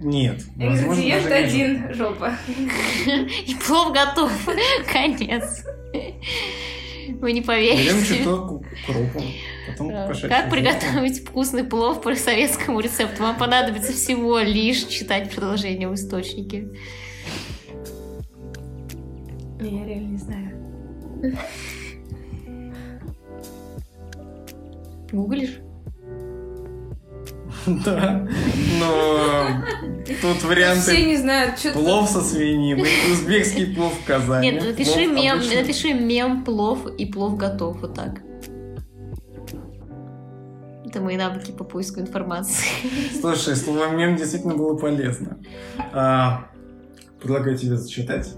Нет. 0.00 0.42
Ингредиент 0.56 1.30
один. 1.30 1.94
Жопа. 1.94 2.32
И 3.46 3.54
плов 3.66 3.92
готов. 3.92 4.32
Конец. 4.92 5.64
Вы 7.20 7.32
не 7.32 7.40
жопу. 7.40 7.46
Берем 7.46 7.46
поверите. 7.46 8.18
чуток 8.18 8.52
укропа, 8.52 9.22
потом 9.68 9.90
Как 9.90 10.14
жопу. 10.14 10.50
приготовить 10.50 11.26
вкусный 11.28 11.64
плов 11.64 12.02
по 12.02 12.14
советскому 12.14 12.80
рецепту? 12.80 13.22
Вам 13.22 13.36
понадобится 13.36 13.92
всего 13.92 14.38
лишь 14.38 14.84
читать 14.86 15.30
продолжение 15.30 15.88
в 15.88 15.94
источнике. 15.94 16.68
Я 19.60 19.84
реально 19.84 20.08
не 20.08 20.18
знаю. 20.18 20.58
Гуглишь? 25.12 25.60
Да, 27.66 28.26
но 28.80 29.62
тут 30.20 30.42
варианты 30.42 30.80
Все 30.80 31.06
не 31.06 31.16
знают, 31.16 31.58
что 31.58 31.72
плов 31.72 32.08
со 32.08 32.22
свининой, 32.22 32.88
узбекский 33.12 33.74
плов 33.74 33.92
в 33.92 34.06
Казани. 34.06 34.50
Нет, 34.50 34.64
напиши 34.64 35.06
мем, 35.06 35.38
напиши 35.38 35.92
мем 35.92 36.44
плов 36.44 36.86
и 36.98 37.06
плов 37.06 37.36
готов. 37.36 37.80
Вот 37.80 37.94
так. 37.94 38.22
Это 40.84 41.00
мои 41.00 41.16
навыки 41.16 41.52
по 41.52 41.64
поиску 41.64 42.00
информации. 42.00 42.66
Слушай, 43.20 43.54
слово 43.54 43.90
мем 43.90 44.16
действительно 44.16 44.56
было 44.56 44.76
полезно. 44.76 45.38
А, 45.92 46.46
предлагаю 47.20 47.56
тебе 47.56 47.76
зачитать, 47.76 48.34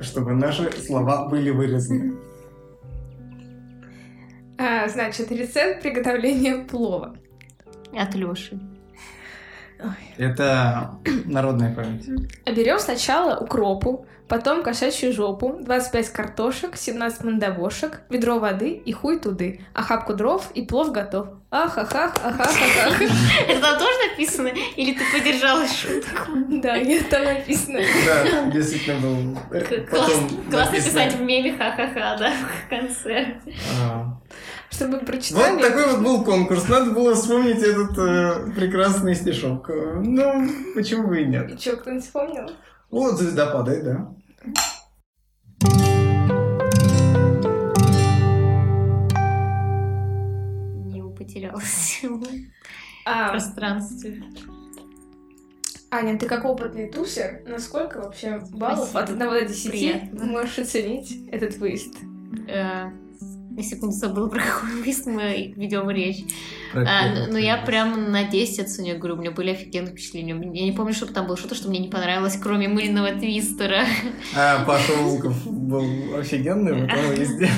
чтобы 0.00 0.32
наши 0.32 0.70
слова 0.72 1.28
были 1.28 1.50
вырезаны. 1.50 2.15
А, 4.58 4.88
значит, 4.88 5.30
рецепт 5.30 5.82
приготовления 5.82 6.64
плова. 6.64 7.16
От 7.92 8.14
Леши. 8.14 8.58
Это 10.16 10.98
народная 11.24 11.74
память. 11.74 12.08
Берем 12.46 12.78
сначала 12.78 13.38
укропу, 13.38 14.06
потом 14.28 14.62
кошачью 14.62 15.12
жопу, 15.12 15.56
25 15.60 16.08
картошек, 16.10 16.76
17 16.76 17.24
мандавошек, 17.24 18.00
ведро 18.10 18.38
воды 18.38 18.70
и 18.70 18.92
хуй 18.92 19.18
туды, 19.18 19.60
охапку 19.74 20.14
дров 20.14 20.50
и 20.54 20.62
плов 20.62 20.92
готов. 20.92 21.28
Ахахах, 21.50 22.14
ахахахах. 22.22 23.00
Это 23.48 23.60
там 23.60 23.78
тоже 23.78 23.92
написано? 24.10 24.48
Или 24.76 24.92
ты 24.92 25.00
поддержала 25.12 25.64
шутку? 25.66 26.32
Да, 26.60 26.78
нет, 26.78 27.08
там 27.08 27.24
написано. 27.24 27.78
Да, 28.04 28.50
действительно 28.50 29.00
был. 29.00 29.38
Классно, 29.88 30.76
писать 30.76 31.14
в 31.14 31.20
меме 31.22 31.52
ха-ха-ха, 31.56 32.16
да, 32.18 32.32
в 32.32 32.68
конце. 32.68 33.36
а, 33.80 34.18
Чтобы 34.70 34.98
прочитали. 34.98 35.52
Вот 35.54 35.62
такой 35.62 35.86
вот 35.86 36.00
был 36.00 36.24
конкурс. 36.24 36.68
Надо 36.68 36.90
было 36.90 37.14
вспомнить 37.14 37.62
этот 37.62 37.96
э, 37.96 38.50
прекрасный 38.54 39.14
стишок. 39.14 39.70
Ну, 39.70 40.48
почему 40.74 41.06
бы 41.08 41.22
и 41.22 41.26
нет? 41.26 41.50
И 41.52 41.56
чё, 41.56 41.76
кто-нибудь 41.76 42.04
вспомнил? 42.04 42.50
Вот 42.90 43.18
звезда 43.18 43.46
падает, 43.52 43.84
да. 43.84 44.14
Не 50.84 51.02
потерялась 51.14 52.00
в 52.02 52.22
А, 53.04 53.30
пространстве. 53.30 54.22
Аня, 55.90 56.18
ты 56.18 56.26
как 56.26 56.44
опытный 56.44 56.90
тусер, 56.90 57.42
насколько 57.46 57.98
вообще 57.98 58.40
баллов 58.52 58.88
Спасибо. 58.90 59.00
от 59.00 59.10
1 59.10 59.18
до 59.18 59.44
10 59.46 59.70
Приятно. 59.70 60.24
можешь 60.24 60.58
оценить 60.58 61.28
этот 61.30 61.56
выезд? 61.58 61.94
На 63.56 63.62
секунду 63.62 63.96
забыла, 63.96 64.28
про 64.28 64.40
какой 64.40 64.82
выезд 64.82 65.06
мы 65.06 65.54
ведем 65.56 65.88
речь. 65.88 66.24
А, 66.74 67.08
первый 67.08 67.32
ну, 67.32 67.38
я 67.38 67.56
прям 67.56 68.12
на 68.12 68.24
10 68.24 68.60
оценю, 68.60 68.92
я 68.92 68.98
говорю, 68.98 69.14
у 69.14 69.18
меня 69.18 69.30
были 69.30 69.50
офигенные 69.50 69.92
впечатления. 69.92 70.38
Я 70.52 70.64
не 70.64 70.72
помню, 70.72 70.92
чтобы 70.92 71.14
там 71.14 71.26
было 71.26 71.38
что-то, 71.38 71.54
что 71.54 71.70
мне 71.70 71.78
не 71.78 71.88
понравилось, 71.88 72.36
кроме 72.36 72.68
мыльного 72.68 73.12
твистера. 73.12 73.86
А, 74.36 74.62
Паша 74.66 74.92
Волков 74.92 75.46
был 75.46 76.16
офигенный 76.18 76.74
в 76.74 76.84
этом 76.84 77.06
выезде. 77.08 77.48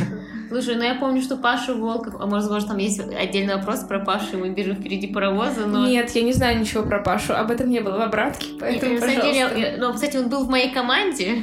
Слушай, 0.48 0.76
ну 0.76 0.82
я 0.84 0.94
помню, 0.94 1.20
что 1.22 1.36
Паша 1.36 1.74
Волков, 1.74 2.14
а 2.18 2.26
может, 2.26 2.44
возможно, 2.44 2.68
там 2.70 2.78
есть 2.78 3.00
отдельный 3.00 3.56
вопрос 3.56 3.80
про 3.80 3.98
Пашу, 4.00 4.34
и 4.34 4.36
мы 4.36 4.48
бежим 4.50 4.76
впереди 4.76 5.06
паровоза, 5.06 5.66
но... 5.66 5.86
Нет, 5.86 6.10
я 6.10 6.22
не 6.22 6.32
знаю 6.32 6.58
ничего 6.60 6.82
про 6.84 7.00
Пашу, 7.00 7.34
об 7.34 7.50
этом 7.50 7.68
не 7.68 7.80
было 7.80 7.98
в 7.98 8.00
обратке, 8.00 8.46
поэтому, 8.58 8.92
Нет, 8.92 9.00
деле, 9.02 9.16
пожалуйста. 9.16 9.58
я- 9.58 9.76
ну, 9.78 9.92
кстати, 9.92 10.16
он 10.16 10.28
был 10.28 10.44
в 10.44 10.48
моей 10.50 10.70
команде, 10.72 11.34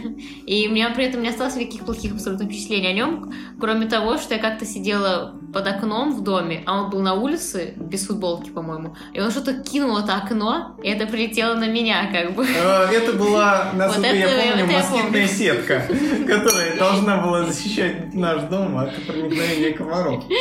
и 0.45 0.67
у 0.67 0.71
меня 0.71 0.89
при 0.89 1.05
этом 1.05 1.21
не 1.21 1.29
осталось 1.29 1.55
никаких 1.55 1.85
плохих 1.85 2.13
абсолютно 2.13 2.45
впечатлений 2.45 2.87
о 2.87 2.93
нем, 2.93 3.33
кроме 3.59 3.85
того, 3.87 4.17
что 4.17 4.33
я 4.33 4.39
как-то 4.41 4.65
сидела 4.65 5.35
под 5.53 5.67
окном 5.67 6.13
в 6.15 6.23
доме, 6.23 6.63
а 6.65 6.81
он 6.81 6.89
был 6.89 7.01
на 7.01 7.13
улице, 7.13 7.73
без 7.77 8.07
футболки, 8.07 8.49
по-моему, 8.49 8.95
и 9.13 9.19
он 9.21 9.31
что-то 9.31 9.53
кинул 9.53 9.97
это 9.97 10.15
окно, 10.15 10.77
и 10.83 10.89
это 10.89 11.05
прилетело 11.07 11.53
на 11.55 11.67
меня, 11.67 12.09
как 12.11 12.33
бы. 12.35 12.43
Э, 12.45 12.87
Это 12.91 13.13
была, 13.13 13.71
насколько 13.73 14.07
Вот 14.07 14.15
я 14.15 14.27
помню, 14.27 14.73
москитная 14.73 15.27
сетка, 15.27 15.83
которая 16.27 16.77
должна 16.77 17.17
была 17.17 17.45
защищать 17.45 18.13
наш 18.13 18.41
дом 18.43 18.77
от 18.77 18.94
проникновения 19.01 19.73
комаров. 19.73 20.23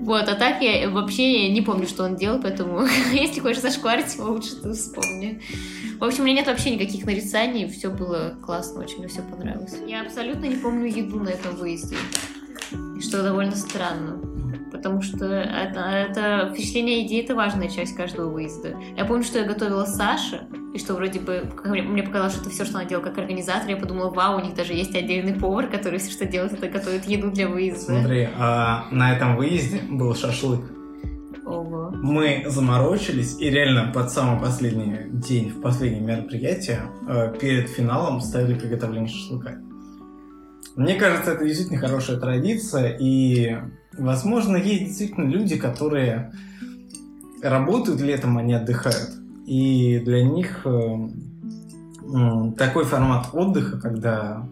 Вот, 0.00 0.26
а 0.26 0.34
так 0.36 0.62
я 0.62 0.88
вообще 0.88 1.50
не 1.50 1.60
помню, 1.60 1.86
что 1.86 2.04
он 2.04 2.16
делал, 2.16 2.40
поэтому 2.40 2.86
если 3.12 3.40
хочешь 3.40 3.60
зашкварить 3.60 4.18
лучше 4.18 4.56
ты 4.56 4.72
вспомни. 4.72 5.42
В 5.98 6.04
общем, 6.04 6.22
у 6.22 6.26
меня 6.26 6.36
нет 6.36 6.46
вообще 6.46 6.70
никаких 6.70 7.04
нарицаний, 7.04 7.68
все 7.68 7.90
было 7.90 8.38
классно, 8.42 8.80
очень 8.80 8.98
мне 8.98 9.08
все 9.08 9.20
понравилось. 9.20 9.74
Я 9.86 10.02
абсолютно 10.02 10.46
не 10.46 10.56
помню 10.56 10.86
еду 10.86 11.20
на 11.20 11.28
этом 11.28 11.56
выезде, 11.56 11.96
что 13.00 13.22
довольно 13.22 13.56
странно. 13.56 14.37
Потому 14.78 15.02
что 15.02 15.26
это, 15.26 15.80
это 15.80 16.50
впечатление 16.54 17.04
идеи 17.04 17.24
это 17.24 17.34
важная 17.34 17.68
часть 17.68 17.96
каждого 17.96 18.30
выезда. 18.30 18.76
Я 18.96 19.04
помню, 19.04 19.24
что 19.24 19.40
я 19.40 19.44
готовила 19.44 19.84
Саша, 19.84 20.42
и 20.72 20.78
что 20.78 20.94
вроде 20.94 21.18
бы 21.18 21.50
мне 21.64 22.04
показалось, 22.04 22.34
что 22.34 22.42
это 22.42 22.50
все, 22.50 22.64
что 22.64 22.78
она 22.78 22.88
делала 22.88 23.04
как 23.04 23.18
организатор. 23.18 23.68
Я 23.68 23.76
подумала, 23.76 24.10
вау, 24.10 24.38
у 24.38 24.44
них 24.44 24.54
даже 24.54 24.74
есть 24.74 24.94
отдельный 24.94 25.34
повар, 25.34 25.66
который 25.66 25.98
все, 25.98 26.12
что 26.12 26.26
делает, 26.26 26.52
это 26.52 26.68
готовит 26.68 27.06
еду 27.06 27.32
для 27.32 27.48
выезда. 27.48 27.92
Смотри, 27.92 28.28
а 28.38 28.86
на 28.92 29.12
этом 29.12 29.36
выезде 29.36 29.80
был 29.90 30.14
шашлык. 30.14 30.60
Ого. 31.44 31.90
Мы 31.94 32.44
заморочились, 32.46 33.40
и 33.40 33.50
реально 33.50 33.90
под 33.92 34.10
самый 34.10 34.38
последний 34.40 35.08
день, 35.10 35.48
в 35.48 35.60
последнее 35.60 36.02
мероприятие, 36.02 36.82
э, 37.08 37.34
перед 37.40 37.68
финалом 37.68 38.20
ставили 38.20 38.54
приготовление 38.54 39.08
шашлыка. 39.08 39.58
Мне 40.78 40.94
кажется, 40.94 41.32
это 41.32 41.44
действительно 41.44 41.80
хорошая 41.80 42.18
традиция, 42.18 42.96
и, 43.00 43.56
возможно, 43.94 44.56
есть 44.56 44.84
действительно 44.84 45.28
люди, 45.28 45.56
которые 45.56 46.32
работают 47.42 48.00
летом, 48.00 48.38
они 48.38 48.54
отдыхают. 48.54 49.10
И 49.44 49.98
для 49.98 50.22
них 50.22 50.64
э, 50.64 51.08
такой 52.56 52.84
формат 52.84 53.30
отдыха, 53.32 53.80
когда 53.80 54.46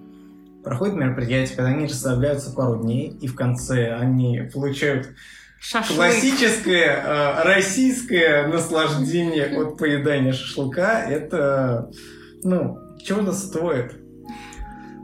проходит 0.64 0.96
мероприятие, 0.96 1.54
когда 1.58 1.70
они 1.70 1.86
расслабляются 1.86 2.52
пару 2.52 2.82
дней, 2.82 3.16
и 3.20 3.28
в 3.28 3.36
конце 3.36 3.94
они 3.94 4.50
получают 4.52 5.10
Шашлык. 5.60 5.96
классическое 5.96 7.04
э, 7.04 7.42
российское 7.44 8.48
наслаждение 8.48 9.46
от 9.60 9.78
поедания 9.78 10.32
шашлыка, 10.32 11.04
это, 11.08 11.88
ну, 12.42 12.80
чего-то 12.98 13.32
стоит. 13.32 14.05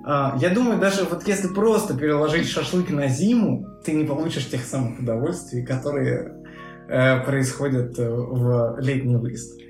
А, 0.05 0.37
Я 0.41 0.51
думаю, 0.51 0.81
даже 0.81 1.05
вот 1.05 1.27
если 1.27 1.49
просто 1.49 1.95
переложить 1.97 2.49
шашлык 2.49 2.91
на 2.91 3.09
зиму, 3.09 3.67
ты 3.85 3.93
не 3.93 4.05
получишь 4.05 4.49
тех 4.49 4.65
самых 4.65 5.01
удовольствий, 5.01 5.65
которые 5.65 6.35
э, 6.89 7.21
происходят 7.25 7.99
э, 7.99 8.11
в 8.11 8.79
летний 8.81 9.17
выезд. 9.17 9.61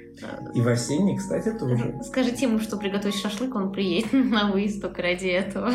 И 0.54 0.60
в 0.60 0.68
осенний, 0.68 1.16
кстати, 1.18 1.50
тоже. 1.58 1.94
Скажите 2.04 2.46
ему, 2.46 2.60
что 2.60 2.76
приготовить 2.76 3.16
шашлык, 3.16 3.54
он 3.54 3.72
приедет 3.72 4.12
на 4.12 4.52
выезд 4.52 4.80
только 4.80 5.02
ради 5.02 5.26
этого. 5.26 5.72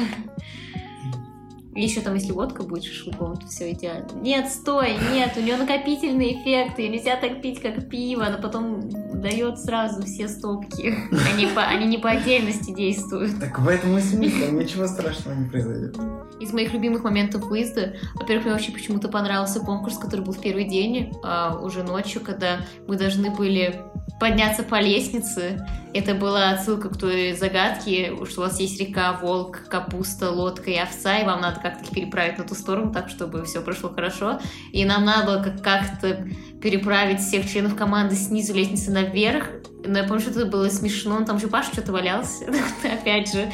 И 1.78 1.84
еще 1.84 2.02
там, 2.02 2.16
если 2.16 2.32
водка 2.32 2.64
будет 2.64 2.86
шашлыком, 2.86 3.38
то 3.38 3.46
все 3.46 3.72
идеально. 3.72 4.08
Нет, 4.20 4.50
стой, 4.50 4.96
нет, 5.14 5.34
у 5.38 5.42
нее 5.42 5.58
накопительный 5.58 6.34
эффект, 6.34 6.80
ее 6.80 6.90
нельзя 6.90 7.18
так 7.18 7.40
пить, 7.40 7.62
как 7.62 7.88
пиво, 7.88 8.26
она 8.26 8.40
потом 8.40 8.90
дает 9.22 9.60
сразу 9.60 10.02
все 10.02 10.28
стопки. 10.28 10.96
Они, 11.32 11.46
по, 11.46 11.62
они 11.62 11.86
не 11.86 12.00
по 12.00 12.10
отдельности 12.10 12.72
действуют. 12.72 13.40
Так 13.40 13.60
в 13.60 13.68
этом 13.68 13.96
и 13.96 14.02
смысл, 14.02 14.52
ничего 14.54 14.88
страшного 14.88 15.36
не 15.36 15.48
произойдет. 15.48 15.96
Из 16.40 16.52
моих 16.52 16.74
любимых 16.74 17.04
моментов 17.04 17.46
выезда, 17.46 17.94
во-первых, 18.16 18.46
мне 18.46 18.54
вообще 18.54 18.72
почему-то 18.72 19.08
понравился 19.08 19.60
конкурс, 19.60 20.00
который 20.00 20.22
был 20.22 20.34
в 20.34 20.42
первый 20.42 20.68
день, 20.68 21.14
а, 21.24 21.60
уже 21.62 21.84
ночью, 21.84 22.22
когда 22.22 22.62
мы 22.88 22.98
должны 22.98 23.30
были 23.30 23.84
подняться 24.20 24.64
по 24.64 24.82
лестнице. 24.82 25.64
Это 25.98 26.14
была 26.14 26.52
отсылка 26.52 26.90
к 26.90 26.98
той 26.98 27.34
загадке, 27.34 28.14
что 28.30 28.42
у 28.42 28.44
вас 28.44 28.60
есть 28.60 28.80
река, 28.80 29.14
волк, 29.14 29.62
капуста, 29.68 30.30
лодка 30.30 30.70
и 30.70 30.76
овца, 30.76 31.18
и 31.18 31.26
вам 31.26 31.42
надо 31.42 31.60
как-то 31.60 31.92
переправить 31.92 32.38
на 32.38 32.44
ту 32.44 32.54
сторону, 32.54 32.94
так, 32.94 33.10
чтобы 33.10 33.44
все 33.46 33.62
прошло 33.62 33.90
хорошо. 33.90 34.40
И 34.72 34.86
нам 34.86 35.06
надо 35.06 35.58
как-то 35.64 36.28
переправить 36.62 37.20
всех 37.20 37.50
членов 37.50 37.76
команды 37.76 38.16
снизу 38.16 38.54
лестницы 38.54 38.92
наверх. 38.92 39.46
Но 39.84 39.98
я 39.98 40.04
помню, 40.04 40.22
что 40.22 40.30
это 40.32 40.46
было 40.46 40.70
смешно, 40.70 41.26
там 41.26 41.40
же 41.40 41.48
Паша 41.48 41.74
что-то 41.74 41.92
валялся, 41.92 42.46
опять 42.84 43.34
же. 43.34 43.52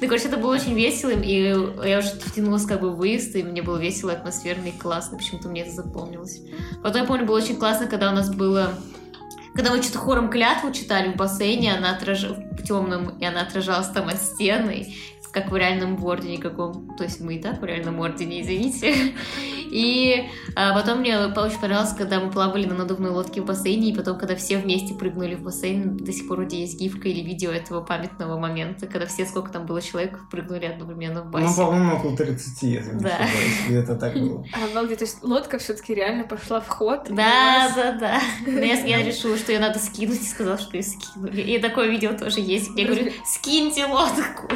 Ну, 0.00 0.08
короче, 0.08 0.26
это 0.26 0.36
было 0.36 0.54
очень 0.54 0.74
весело, 0.74 1.10
и 1.10 1.42
я 1.88 1.98
уже 1.98 2.08
втянулась 2.08 2.66
как 2.66 2.80
бы 2.80 2.90
в 2.90 2.96
выезд, 2.96 3.36
и 3.36 3.44
мне 3.44 3.62
было 3.62 3.76
весело, 3.76 4.12
атмосферно 4.12 4.66
и 4.66 4.72
классно, 4.72 5.16
почему-то 5.16 5.48
мне 5.48 5.62
это 5.62 5.70
запомнилось. 5.70 6.40
Потом, 6.82 7.02
я 7.02 7.06
помню, 7.06 7.24
было 7.24 7.36
очень 7.36 7.56
классно, 7.56 7.86
когда 7.86 8.10
у 8.10 8.14
нас 8.14 8.34
было 8.34 8.74
когда 9.54 9.70
мы 9.70 9.82
что-то 9.82 9.98
хором 9.98 10.30
клятву 10.30 10.72
читали 10.72 11.12
в 11.12 11.16
бассейне, 11.16 11.74
она 11.74 11.96
отраж... 11.96 12.24
в 12.24 12.62
темном, 12.64 13.10
и 13.18 13.24
она 13.24 13.42
отражалась 13.42 13.88
там 13.88 14.08
от 14.08 14.20
стены, 14.20 14.92
как 15.34 15.50
в 15.50 15.56
реальном 15.56 16.02
ордене 16.04 16.38
каком. 16.38 16.96
То 16.96 17.04
есть 17.04 17.20
мы 17.20 17.34
и 17.34 17.42
так 17.42 17.60
в 17.60 17.64
реальном 17.64 17.98
ордене, 18.00 18.40
извините. 18.42 18.94
И 19.70 20.24
а, 20.54 20.72
потом 20.74 21.00
мне 21.00 21.18
очень 21.18 21.58
понравилось, 21.58 21.94
когда 21.98 22.20
мы 22.20 22.30
плавали 22.30 22.64
на 22.64 22.74
надувной 22.76 23.10
лодке 23.10 23.40
в 23.42 23.46
бассейне, 23.46 23.90
и 23.90 23.94
потом, 23.96 24.16
когда 24.18 24.36
все 24.36 24.58
вместе 24.58 24.94
прыгнули 24.94 25.34
в 25.34 25.42
бассейн, 25.42 25.96
до 25.96 26.12
сих 26.12 26.28
пор 26.28 26.38
вроде 26.38 26.60
есть 26.60 26.78
гифка 26.78 27.08
или 27.08 27.20
видео 27.22 27.50
этого 27.50 27.80
памятного 27.80 28.38
момента, 28.38 28.86
когда 28.86 29.06
все, 29.06 29.26
сколько 29.26 29.50
там 29.50 29.66
было 29.66 29.82
человек, 29.82 30.18
прыгнули 30.30 30.66
одновременно 30.66 31.22
в 31.22 31.24
Ну, 31.26 31.30
бассейн. 31.32 31.54
по-моему, 31.66 31.96
около 31.96 32.16
30, 32.16 32.62
если 32.62 32.92
не 32.94 33.00
Да. 33.00 33.08
ошибаюсь, 33.16 33.60
где-то 33.68 33.96
так 33.96 34.14
было. 34.14 34.46
Обалдеть, 34.70 34.98
то 34.98 35.04
есть 35.04 35.24
лодка 35.24 35.58
все-таки 35.58 35.94
реально 35.94 36.24
пошла 36.24 36.60
в 36.60 36.68
ход. 36.68 37.06
Да, 37.08 37.72
да, 37.74 37.92
да. 37.98 38.20
Но 38.46 38.60
я, 38.60 38.74
я 38.84 39.02
решила, 39.02 39.36
что 39.36 39.50
ее 39.52 39.58
надо 39.58 39.78
скинуть, 39.80 40.20
и 40.20 40.24
сказала, 40.24 40.58
что 40.58 40.76
ее 40.76 40.84
скинули. 40.84 41.40
И 41.40 41.58
такое 41.58 41.88
видео 41.88 42.12
тоже 42.16 42.40
есть. 42.40 42.70
Я 42.76 42.86
говорю, 42.86 43.10
скиньте 43.24 43.86
лодку. 43.86 44.48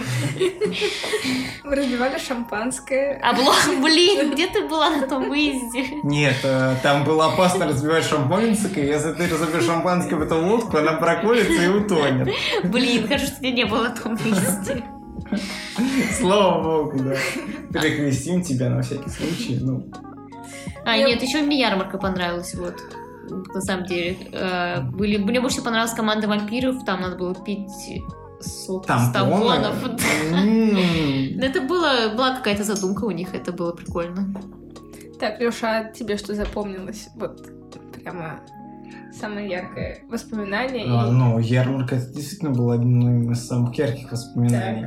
Вы 1.65 1.75
разбивали 1.75 2.19
шампанское. 2.19 3.21
А 3.23 3.33
блок, 3.35 3.57
блин, 3.83 4.33
где 4.33 4.47
ты 4.47 4.67
была 4.69 4.91
на 4.91 5.07
том 5.07 5.29
выезде? 5.29 5.85
Нет, 6.03 6.37
э, 6.43 6.75
там 6.83 7.05
было 7.05 7.33
опасно 7.33 7.67
разбивать 7.67 8.05
шампанское, 8.05 8.87
если 8.87 9.13
ты 9.13 9.29
разобьешь 9.29 9.65
шампанское 9.65 10.17
в 10.17 10.23
эту 10.23 10.37
лодку, 10.41 10.77
она 10.79 10.95
проколется 10.95 11.63
и 11.63 11.69
утонет. 11.69 12.29
Блин, 12.65 13.07
хорошо, 13.07 13.27
что 13.27 13.37
тебя 13.37 13.51
не 13.53 13.65
было 13.65 13.85
на 13.85 13.91
том 13.91 14.17
выезде. 14.17 14.85
Слава 16.19 16.63
богу, 16.63 16.99
да. 17.03 17.15
Перекрестим 17.73 18.43
тебя 18.43 18.71
на 18.71 18.83
всякий 18.83 19.11
случай. 19.11 19.59
Ну, 19.61 19.85
А, 20.85 20.97
нет, 20.97 21.23
еще 21.23 21.43
мне 21.43 21.59
ярмарка 21.61 21.99
понравилась, 21.99 22.55
вот. 22.55 22.77
На 23.55 23.61
самом 23.61 23.85
деле. 23.85 24.17
Э, 24.33 24.81
Были, 24.81 25.19
мне 25.19 25.41
больше 25.41 25.61
понравилась 25.63 25.93
команда 25.93 26.29
вампиров, 26.29 26.85
там 26.87 27.03
надо 27.03 27.17
было 27.17 27.35
пить 27.35 27.69
сок 28.41 28.85
с 28.85 28.87
тампоны. 28.87 29.13
тампонов. 29.13 29.75
Это 31.43 31.61
было, 31.63 32.15
была 32.17 32.37
какая-то 32.37 32.65
задумка 32.65 33.05
у 33.05 33.11
них, 33.11 33.35
это 33.35 33.53
было 33.53 33.73
прикольно. 33.73 34.35
Так, 35.21 35.41
Леша, 35.41 35.79
а 35.79 35.85
тебе 35.93 36.17
что 36.17 36.35
запомнилось? 36.35 37.09
Вот 37.17 37.47
прямо 37.93 38.41
самое 39.19 39.49
яркое 39.49 39.99
воспоминание. 40.09 40.85
А, 40.89 41.09
и- 41.09 41.11
Ну, 41.11 41.39
ярмарка 41.39 41.97
это 41.97 42.13
действительно 42.13 42.51
было 42.53 42.75
одним 42.75 43.33
из 43.33 43.47
самых 43.47 43.77
ярких 43.77 44.13
воспоминаний. 44.13 44.87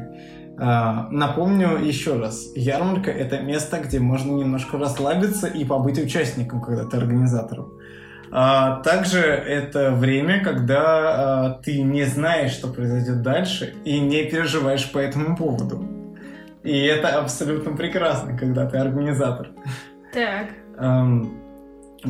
А, 0.60 1.08
Напомню 1.12 1.78
еще 1.78 2.18
раз, 2.20 2.46
ярмарка 2.56 3.12
это 3.12 3.40
место, 3.42 3.80
где 3.80 4.00
можно 4.00 4.32
немножко 4.38 4.78
расслабиться 4.78 5.48
и 5.48 5.66
побыть 5.66 5.98
участником, 6.00 6.62
когда 6.62 6.86
ты 6.86 6.98
организатором. 6.98 7.74
А, 8.32 8.82
Также 8.82 9.20
это 9.20 9.92
время, 9.92 10.44
когда 10.44 10.84
а, 10.84 11.50
ты 11.64 11.82
не 11.82 12.06
знаешь, 12.06 12.52
что 12.52 12.68
произойдет 12.68 13.22
дальше, 13.22 13.74
и 13.84 14.00
не 14.00 14.24
переживаешь 14.24 14.92
по 14.92 15.00
этому 15.00 15.36
поводу. 15.36 15.86
И 16.64 16.78
это 16.86 17.20
абсолютно 17.20 17.76
прекрасно, 17.76 18.38
когда 18.38 18.66
ты 18.68 18.78
организатор. 18.78 19.50
Так. 20.14 20.50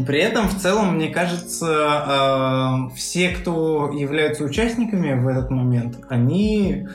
При 0.08 0.20
этом, 0.20 0.48
в 0.48 0.58
целом, 0.58 0.96
мне 0.96 1.10
кажется, 1.10 2.88
э, 2.88 2.96
все, 2.96 3.30
кто 3.30 3.92
являются 3.92 4.46
участниками 4.46 5.20
в 5.20 5.28
этот 5.28 5.50
момент, 5.52 5.98
они 6.08 6.88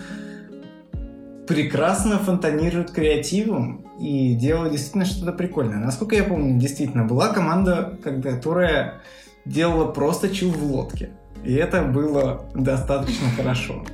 прекрасно 1.46 2.18
фонтанируют 2.18 2.90
креативом 2.90 3.86
и 3.98 4.34
делают 4.34 4.72
действительно 4.72 5.04
что-то 5.04 5.32
прикольное. 5.32 5.78
Насколько 5.78 6.16
я 6.16 6.24
помню, 6.24 6.58
действительно, 6.58 7.04
была 7.04 7.28
команда, 7.28 7.98
которая 8.02 9.00
делала 9.44 9.90
просто 9.92 10.28
чил 10.28 10.50
в 10.50 10.62
лодке. 10.62 11.10
И 11.44 11.54
это 11.54 11.82
было 11.82 12.46
достаточно 12.54 13.28
хорошо. 13.36 13.84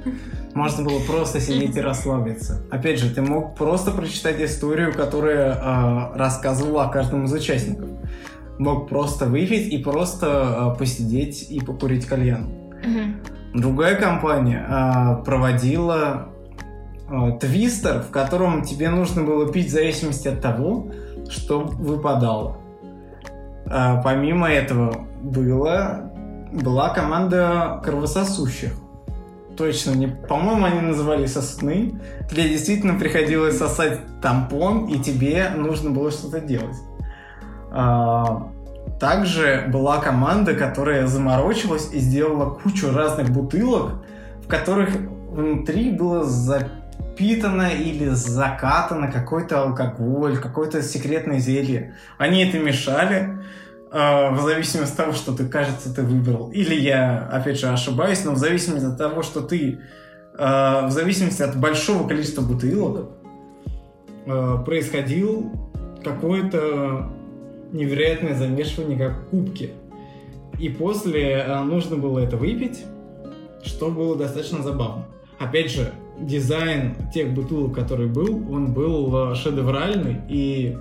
Можно 0.54 0.84
было 0.84 1.00
просто 1.00 1.40
сидеть 1.40 1.76
и 1.76 1.80
расслабиться. 1.80 2.62
Опять 2.70 2.98
же, 2.98 3.14
ты 3.14 3.20
мог 3.20 3.54
просто 3.56 3.90
прочитать 3.90 4.40
историю, 4.40 4.94
которая 4.94 5.54
э, 5.54 6.16
рассказывала 6.16 6.84
о 6.84 6.88
каждом 6.88 7.24
из 7.24 7.32
участников. 7.32 7.88
Мог 8.58 8.88
просто 8.88 9.26
выпить 9.26 9.72
и 9.72 9.78
просто 9.78 10.72
э, 10.74 10.78
посидеть 10.78 11.50
и 11.50 11.60
покурить 11.60 12.06
кальян. 12.06 12.50
Другая 13.54 13.96
компания 13.96 14.66
э, 14.66 15.24
проводила 15.24 16.31
твистер, 17.40 18.02
в 18.02 18.10
котором 18.10 18.62
тебе 18.62 18.90
нужно 18.90 19.22
было 19.22 19.52
пить 19.52 19.68
в 19.68 19.72
зависимости 19.72 20.28
от 20.28 20.40
того, 20.40 20.88
что 21.28 21.60
выпадало. 21.60 22.58
А, 23.66 24.00
помимо 24.02 24.50
этого 24.50 25.06
было, 25.22 26.10
была 26.52 26.90
команда 26.90 27.80
кровососущих. 27.84 28.72
Точно, 29.56 29.92
не, 29.92 30.06
по-моему, 30.06 30.64
они 30.64 30.80
назывались 30.80 31.32
сосны, 31.32 32.00
где 32.30 32.48
действительно 32.48 32.98
приходилось 32.98 33.58
сосать 33.58 34.00
тампон, 34.22 34.86
и 34.86 34.98
тебе 34.98 35.50
нужно 35.54 35.90
было 35.90 36.10
что-то 36.10 36.40
делать. 36.40 36.76
А, 37.70 38.50
также 38.98 39.66
была 39.68 39.98
команда, 39.98 40.54
которая 40.54 41.06
заморочилась 41.06 41.90
и 41.92 41.98
сделала 41.98 42.50
кучу 42.50 42.92
разных 42.92 43.30
бутылок, 43.30 44.04
в 44.42 44.48
которых 44.48 44.90
внутри 45.30 45.90
было 45.90 46.24
запитано 47.12 47.68
или 47.68 48.08
закатано 48.08 49.10
какой-то 49.10 49.62
алкоголь, 49.62 50.38
какое-то 50.38 50.82
секретное 50.82 51.38
зелье. 51.38 51.94
Они 52.18 52.44
это 52.44 52.58
мешали, 52.58 53.38
э, 53.92 54.30
в 54.30 54.40
зависимости 54.40 54.92
от 54.92 54.96
того, 54.96 55.12
что 55.12 55.32
ты, 55.32 55.46
кажется, 55.46 55.94
ты 55.94 56.02
выбрал. 56.02 56.50
Или 56.50 56.74
я, 56.74 57.28
опять 57.30 57.58
же, 57.58 57.68
ошибаюсь, 57.68 58.24
но 58.24 58.32
в 58.32 58.38
зависимости 58.38 58.86
от 58.86 58.98
того, 58.98 59.22
что 59.22 59.42
ты... 59.42 59.78
э, 60.38 60.86
в 60.86 60.90
зависимости 60.90 61.42
от 61.42 61.56
большого 61.56 62.08
количества 62.08 62.42
бутылок 62.42 63.10
э, 64.26 64.56
происходил 64.64 65.52
какое-то 66.02 67.10
невероятное 67.72 68.34
замешивание 68.34 68.98
как 68.98 69.18
в 69.18 69.24
кубке. 69.26 69.70
И 70.58 70.68
после 70.68 71.44
нужно 71.64 71.96
было 71.96 72.20
это 72.20 72.36
выпить, 72.36 72.84
что 73.62 73.90
было 73.90 74.16
достаточно 74.16 74.62
забавно. 74.62 75.06
Опять 75.38 75.70
же, 75.70 75.92
дизайн 76.22 76.94
тех 77.12 77.32
бутылок, 77.34 77.74
который 77.74 78.06
был, 78.06 78.52
он 78.52 78.72
был 78.72 79.32
э, 79.32 79.34
шедевральный, 79.34 80.18
и 80.28 80.76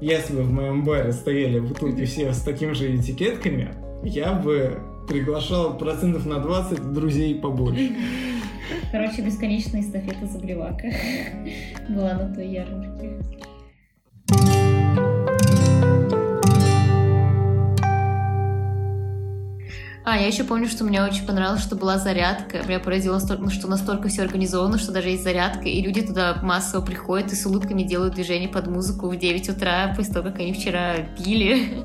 если 0.00 0.34
бы 0.34 0.42
в 0.42 0.52
моем 0.52 0.84
баре 0.84 1.12
стояли 1.12 1.60
бутылки 1.60 2.04
все 2.04 2.32
с 2.32 2.42
такими 2.42 2.72
же 2.72 2.96
этикетками, 2.96 3.72
я 4.02 4.32
бы 4.32 4.78
приглашал 5.08 5.78
процентов 5.78 6.26
на 6.26 6.38
20 6.38 6.92
друзей 6.92 7.34
побольше. 7.36 7.92
Короче, 8.90 9.22
бесконечная 9.22 9.80
эстафета 9.80 10.26
Заблевака 10.26 10.90
была 11.88 12.14
на 12.14 12.34
той 12.34 12.48
ярмарке. 12.48 13.12
А, 20.04 20.18
я 20.18 20.26
еще 20.26 20.42
помню, 20.42 20.68
что 20.68 20.84
мне 20.84 21.02
очень 21.02 21.24
понравилось, 21.24 21.62
что 21.62 21.76
была 21.76 21.96
зарядка. 21.98 22.62
Меня 22.66 22.80
поразило, 22.80 23.20
что 23.20 23.68
настолько 23.68 24.08
все 24.08 24.22
организовано, 24.22 24.78
что 24.78 24.90
даже 24.90 25.10
есть 25.10 25.22
зарядка, 25.22 25.68
и 25.68 25.80
люди 25.80 26.02
туда 26.02 26.38
массово 26.42 26.84
приходят 26.84 27.32
и 27.32 27.36
с 27.36 27.46
улыбками 27.46 27.82
делают 27.82 28.14
движение 28.14 28.48
под 28.48 28.66
музыку 28.66 29.08
в 29.08 29.16
9 29.16 29.48
утра, 29.50 29.94
после 29.96 30.14
того, 30.14 30.30
как 30.30 30.40
они 30.40 30.52
вчера 30.52 30.96
пили. 31.16 31.84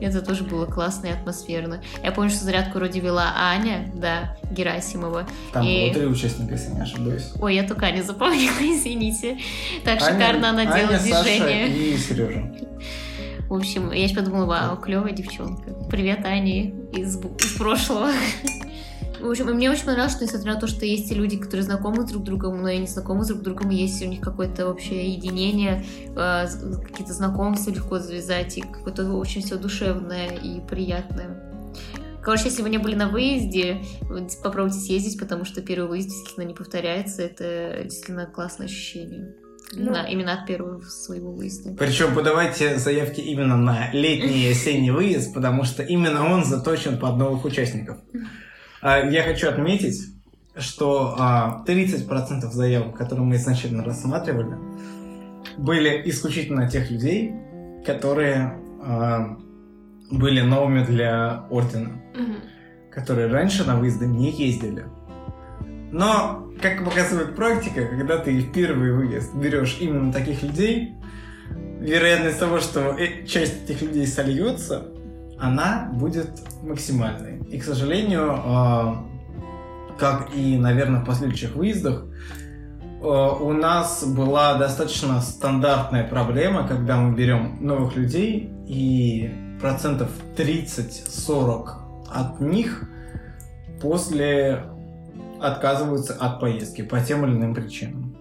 Это 0.00 0.22
тоже 0.22 0.44
было 0.44 0.64
классно 0.64 1.08
и 1.08 1.10
атмосферно. 1.10 1.82
Я 2.02 2.12
помню, 2.12 2.30
что 2.30 2.44
зарядку 2.44 2.78
вроде 2.78 3.00
вела 3.00 3.34
Аня, 3.36 3.90
да, 3.94 4.36
Герасимова. 4.50 5.26
Там 5.52 5.66
и... 5.66 5.84
было 5.84 5.94
три 5.94 6.06
участника, 6.06 6.54
если 6.54 6.70
не 6.70 6.80
ошибаюсь. 6.80 7.32
Ой, 7.38 7.54
я 7.54 7.64
только 7.64 7.86
Аню 7.86 8.02
запомнила, 8.02 8.52
извините. 8.60 9.38
Так 9.84 10.00
Аня, 10.00 10.12
шикарно 10.12 10.50
она 10.50 10.62
Аня, 10.62 10.74
делала 10.74 10.98
движение. 10.98 11.66
Саша 11.66 11.76
и 11.76 11.96
Сережа. 11.98 12.52
В 13.48 13.54
общем, 13.54 13.92
я 13.92 14.04
еще 14.04 14.14
подумала, 14.14 14.44
вау, 14.44 14.76
клевая 14.76 15.12
девчонка. 15.12 15.72
Привет, 15.90 16.26
Ани 16.26 16.74
из, 16.92 17.16
из 17.16 17.56
прошлого. 17.56 18.10
В 19.20 19.30
общем, 19.30 19.46
мне 19.46 19.70
очень 19.70 19.86
понравилось, 19.86 20.12
что 20.12 20.24
несмотря 20.24 20.54
на 20.54 20.60
то, 20.60 20.66
что 20.66 20.84
есть 20.84 21.10
люди, 21.10 21.38
которые 21.38 21.64
знакомы 21.64 22.06
друг 22.06 22.22
с 22.22 22.26
другом, 22.26 22.60
но 22.60 22.68
и 22.68 22.76
не 22.76 22.86
знакомы 22.86 23.24
друг 23.24 23.40
с 23.40 23.42
другом, 23.42 23.70
есть 23.70 24.02
у 24.02 24.06
них 24.06 24.20
какое-то 24.20 24.68
общее 24.68 25.14
единение, 25.14 25.82
э, 26.14 26.46
какие-то 26.84 27.14
знакомства 27.14 27.70
легко 27.70 27.98
завязать, 27.98 28.58
и 28.58 28.60
какое-то 28.60 29.10
очень 29.14 29.42
все 29.42 29.56
душевное 29.56 30.28
и 30.28 30.60
приятное. 30.60 31.42
Короче, 32.22 32.44
если 32.44 32.60
вы 32.60 32.68
не 32.68 32.78
были 32.78 32.94
на 32.94 33.08
выезде, 33.08 33.82
попробуйте 34.42 34.78
съездить, 34.78 35.18
потому 35.18 35.46
что 35.46 35.62
первый 35.62 35.88
выезд 35.88 36.10
действительно 36.10 36.44
не 36.44 36.54
повторяется. 36.54 37.22
Это 37.22 37.80
действительно 37.84 38.26
классное 38.26 38.66
ощущение. 38.66 39.34
Ну, 39.72 39.92
да, 39.92 40.04
именно 40.04 40.32
от 40.32 40.46
первого 40.46 40.80
своего 40.82 41.32
выезда. 41.32 41.74
Причем 41.78 42.14
подавайте 42.14 42.78
заявки 42.78 43.20
именно 43.20 43.56
на 43.56 43.90
летний 43.92 44.46
и 44.46 44.50
осенний 44.50 44.90
выезд, 44.90 45.34
потому 45.34 45.64
что 45.64 45.82
именно 45.82 46.32
он 46.32 46.44
заточен 46.44 46.98
под 46.98 47.16
новых 47.16 47.44
участников. 47.44 47.98
А, 48.80 48.98
я 49.00 49.22
хочу 49.22 49.48
отметить, 49.48 50.00
что 50.56 51.14
30% 51.66 52.08
а, 52.08 52.50
заявок, 52.50 52.96
которые 52.96 53.26
мы 53.26 53.36
изначально 53.36 53.84
рассматривали, 53.84 54.56
были 55.58 56.02
исключительно 56.06 56.68
тех 56.70 56.90
людей, 56.90 57.32
которые 57.84 58.58
а, 58.82 59.36
были 60.10 60.40
новыми 60.40 60.84
для 60.84 61.46
Ордена, 61.50 62.00
которые 62.90 63.28
раньше 63.28 63.64
на 63.64 63.76
выезды 63.76 64.06
не 64.06 64.30
ездили. 64.30 64.86
Но, 65.90 66.47
как 66.60 66.84
показывает 66.84 67.36
практика, 67.36 67.86
когда 67.86 68.18
ты 68.18 68.38
в 68.40 68.52
первый 68.52 68.92
выезд 68.92 69.34
берешь 69.34 69.78
именно 69.80 70.12
таких 70.12 70.42
людей, 70.42 70.94
вероятность 71.80 72.38
того, 72.38 72.60
что 72.60 72.96
э, 72.98 73.24
часть 73.26 73.64
этих 73.64 73.82
людей 73.82 74.06
сольется, 74.06 74.88
она 75.38 75.90
будет 75.92 76.30
максимальной. 76.62 77.38
И, 77.48 77.58
к 77.58 77.64
сожалению, 77.64 78.32
а, 78.32 79.06
как 79.98 80.34
и, 80.34 80.58
наверное, 80.58 81.00
в 81.00 81.06
последующих 81.06 81.54
выездах, 81.54 82.04
а, 83.00 83.30
у 83.34 83.52
нас 83.52 84.04
была 84.04 84.54
достаточно 84.54 85.20
стандартная 85.20 86.04
проблема, 86.08 86.66
когда 86.66 86.96
мы 86.96 87.14
берем 87.14 87.58
новых 87.60 87.94
людей, 87.96 88.50
и 88.66 89.30
процентов 89.60 90.10
30-40 90.36 91.68
от 92.08 92.40
них 92.40 92.88
после 93.80 94.64
отказываются 95.40 96.14
от 96.14 96.40
поездки 96.40 96.82
по 96.82 97.00
тем 97.00 97.24
или 97.24 97.32
иным 97.32 97.54
причинам. 97.54 98.16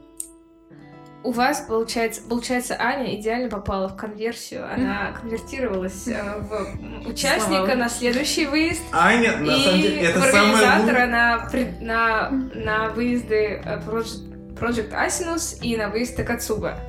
У 1.23 1.32
вас, 1.32 1.65
получается, 1.67 2.21
получается, 2.21 2.77
Аня 2.80 3.19
идеально 3.19 3.49
попала 3.49 3.89
в 3.89 3.97
конверсию. 3.97 4.63
Она 4.71 5.12
конвертировалась 5.12 6.08
э, 6.08 6.39
в 6.39 7.10
участника 7.10 7.65
Слава. 7.65 7.75
на 7.75 7.89
следующий 7.89 8.45
выезд. 8.45 8.82
Аня, 8.93 9.36
на 9.38 9.58
самом 9.58 9.82
деле, 9.82 10.01
это 10.03 10.19
в 10.19 10.23
организатора 10.23 11.06
на, 11.08 11.49
на, 11.82 12.30
на 12.30 12.89
выезды 12.91 13.62
э, 13.62 13.80
Project, 13.86 14.37
Project 14.60 14.91
Asinus 14.91 15.58
и 15.62 15.76
на 15.78 15.89
выезд 15.89 16.15
Такацуба. 16.15 16.80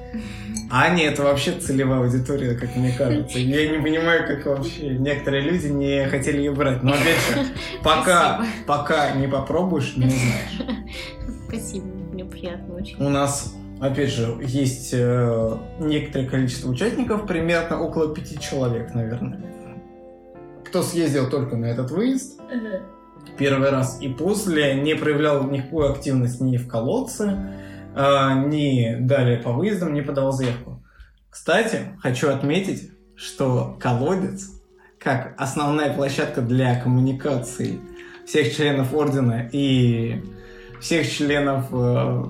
Аня 0.70 1.06
это 1.06 1.22
вообще 1.22 1.52
целевая 1.52 2.00
аудитория, 2.00 2.54
как 2.54 2.76
мне 2.76 2.92
кажется. 2.92 3.38
Я 3.38 3.70
не 3.70 3.82
понимаю, 3.82 4.26
как 4.26 4.44
вообще 4.46 4.90
некоторые 4.90 5.42
люди 5.42 5.68
не 5.68 6.06
хотели 6.08 6.38
ее 6.38 6.52
брать. 6.52 6.82
Но 6.82 6.92
опять 6.92 7.18
же, 7.18 7.46
пока, 7.82 8.44
пока 8.66 9.12
не 9.12 9.26
попробуешь, 9.26 9.96
не 9.96 10.10
знаешь. 10.10 10.82
Спасибо, 11.48 11.86
мне 12.12 12.24
приятно 12.24 12.74
очень. 12.74 12.96
У 13.02 13.08
нас, 13.08 13.54
опять 13.80 14.10
же, 14.10 14.36
есть 14.42 14.90
э, 14.92 15.56
некоторое 15.80 16.26
количество 16.26 16.68
участников, 16.68 17.26
примерно 17.26 17.80
около 17.80 18.14
пяти 18.14 18.38
человек, 18.38 18.94
наверное. 18.94 19.40
Кто 20.66 20.82
съездил 20.82 21.30
только 21.30 21.56
на 21.56 21.64
этот 21.66 21.90
выезд 21.90 22.38
первый 23.36 23.70
раз 23.70 23.98
и 24.00 24.08
после 24.08 24.74
не 24.74 24.94
проявлял 24.94 25.48
никакую 25.50 25.90
активность 25.90 26.40
ни 26.40 26.56
в 26.56 26.66
колодце, 26.68 27.54
э, 27.94 28.44
ни 28.46 28.96
далее 29.00 29.38
по 29.38 29.52
выездам 29.52 29.94
не 29.94 30.02
подавал 30.02 30.32
заявку. 30.32 30.82
Кстати, 31.30 31.80
хочу 32.00 32.30
отметить, 32.30 32.90
что 33.14 33.76
колодец, 33.80 34.50
как 34.98 35.34
основная 35.36 35.92
площадка 35.92 36.40
для 36.40 36.80
коммуникации 36.80 37.80
всех 38.26 38.54
членов 38.54 38.92
Ордена 38.92 39.48
и 39.52 40.22
всех 40.80 41.10
членов 41.10 41.66
э, 41.72 42.24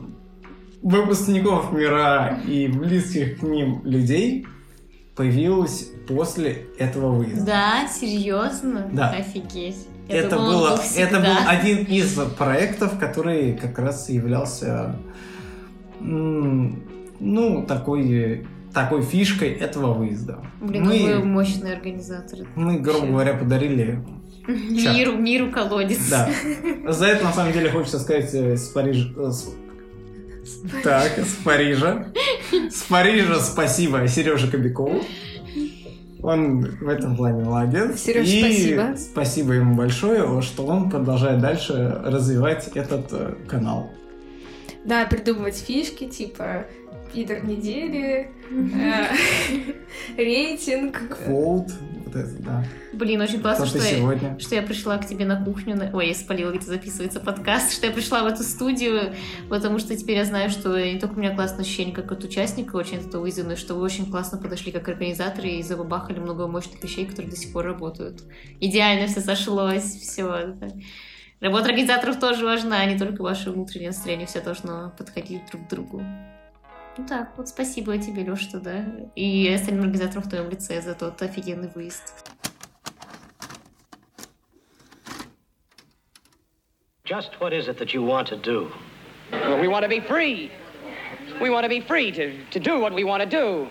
выпускников 0.82 1.72
мира 1.72 2.40
и 2.46 2.68
близких 2.68 3.40
к 3.40 3.42
ним 3.42 3.82
людей, 3.84 4.46
появилась 5.16 5.90
после 6.06 6.66
этого 6.78 7.10
выезда. 7.10 7.44
Да, 7.44 7.88
серьезно? 7.88 8.88
Да. 8.92 9.10
Офигеть. 9.10 9.88
Это, 10.08 10.36
было, 10.36 10.80
это 10.96 11.20
был 11.20 11.36
один 11.46 11.84
из 11.84 12.14
проектов, 12.36 12.98
который 12.98 13.54
как 13.54 13.78
раз 13.78 14.08
являлся 14.08 14.96
ну, 16.00 17.64
такой, 17.66 18.46
такой 18.72 19.02
фишкой 19.02 19.50
этого 19.50 19.92
выезда. 19.94 20.38
Блин, 20.60 20.84
мы, 20.84 21.16
вы 21.18 21.24
мощные 21.24 21.74
организаторы. 21.74 22.46
Мы, 22.54 22.78
грубо 22.78 22.98
Вообще. 22.98 23.12
говоря, 23.12 23.34
подарили 23.34 24.04
Миру, 24.48 25.16
миру 25.16 25.50
колодец. 25.50 26.08
Да. 26.08 26.30
За 26.88 27.06
это, 27.06 27.24
на 27.24 27.32
самом 27.32 27.52
деле, 27.52 27.70
хочется 27.70 27.98
сказать 27.98 28.32
э, 28.32 28.56
с 28.56 28.68
Парижа... 28.68 29.30
С... 29.30 29.54
Так, 30.82 31.18
с 31.18 31.34
Парижа. 31.44 32.06
С 32.70 32.82
Парижа 32.84 33.38
спасибо 33.40 34.08
Сереже 34.08 34.50
Кобякову. 34.50 35.02
Он 36.22 36.62
в 36.62 36.88
этом 36.88 37.16
плане 37.16 37.44
молодец. 37.44 38.00
Сереж, 38.00 38.28
и 38.28 38.40
спасибо. 38.40 38.96
Спасибо 38.96 39.52
ему 39.52 39.74
большое, 39.76 40.42
что 40.42 40.66
он 40.66 40.90
продолжает 40.90 41.40
дальше 41.40 42.00
развивать 42.04 42.68
этот 42.74 43.12
э, 43.12 43.34
канал. 43.48 43.90
Да, 44.84 45.06
придумывать 45.06 45.56
фишки, 45.56 46.08
типа 46.08 46.66
пидор 47.12 47.44
недели, 47.44 48.30
э, 48.50 49.06
рейтинг. 50.16 51.16
Квоут, 51.24 51.70
вот 52.04 52.16
это, 52.16 52.42
да. 52.42 52.64
Блин, 52.92 53.20
очень 53.20 53.40
классно, 53.40 53.66
что, 53.66 53.78
я, 53.78 54.38
что 54.38 54.54
я 54.54 54.62
пришла 54.62 54.98
к 54.98 55.06
тебе 55.06 55.24
на 55.24 55.42
кухню. 55.44 55.76
На... 55.76 55.90
Ой, 55.94 56.08
я 56.08 56.14
спалила, 56.14 56.50
где 56.50 56.66
записывается 56.66 57.20
подкаст, 57.20 57.72
что 57.72 57.86
я 57.86 57.92
пришла 57.92 58.22
в 58.24 58.26
эту 58.26 58.42
студию, 58.42 59.14
потому 59.48 59.78
что 59.78 59.96
теперь 59.96 60.16
я 60.16 60.24
знаю, 60.24 60.50
что 60.50 60.76
не 60.80 60.98
только 60.98 61.14
у 61.14 61.20
меня 61.20 61.34
классное 61.34 61.60
ощущение 61.60 61.94
как 61.94 62.10
от 62.10 62.24
участника, 62.24 62.76
очень 62.76 62.98
это 62.98 63.18
вызвано, 63.20 63.56
что 63.56 63.74
вы 63.74 63.82
очень 63.82 64.10
классно 64.10 64.38
подошли 64.38 64.72
как 64.72 64.88
организаторы 64.88 65.48
и 65.48 65.62
забабахали 65.62 66.18
много 66.18 66.48
мощных 66.48 66.82
вещей, 66.82 67.06
которые 67.06 67.30
до 67.30 67.36
сих 67.36 67.52
пор 67.52 67.66
работают. 67.66 68.22
Идеально 68.60 69.06
все 69.06 69.20
сошлось, 69.20 69.84
все. 69.84 70.56
Работа 71.40 71.66
организаторов 71.66 72.18
тоже 72.18 72.44
важна, 72.44 72.80
а 72.80 72.84
не 72.84 72.98
только 72.98 73.22
ваше 73.22 73.52
внутреннее 73.52 73.90
настроение, 73.90 74.26
все 74.26 74.40
должно 74.40 74.92
подходить 74.98 75.42
друг 75.50 75.66
к 75.66 75.70
другу. 75.70 76.02
Ну 76.98 77.06
так, 77.06 77.28
вот 77.36 77.48
спасибо 77.48 77.96
тебе, 77.96 78.24
Леша, 78.24 78.58
да, 78.58 78.84
и 79.14 79.48
остальным 79.54 79.84
организаторам 79.84 80.24
в 80.24 80.28
твоем 80.28 80.50
лице 80.50 80.80
за 80.80 80.96
тот 80.96 81.22
офигенный 81.22 81.70
выезд. 81.72 82.28
Just 87.04 87.38
what 87.38 87.52
is 87.52 87.68
it 87.68 87.78
that 87.78 87.94
you 87.94 88.02
want 88.02 88.26
to 88.26 88.36
do? 88.36 88.72
Well, 89.30 89.60
we 89.60 89.68
want 89.68 89.84
to 89.84 89.88
be 89.88 90.00
free. 90.00 90.50
We 91.40 91.50
want 91.50 91.62
to 91.62 91.68
be 91.68 91.80
free 91.80 92.10
to, 92.10 92.44
to 92.50 92.58
do 92.58 92.80
what 92.80 92.92
we 92.92 93.04
want 93.04 93.22
to 93.22 93.28
do. 93.28 93.68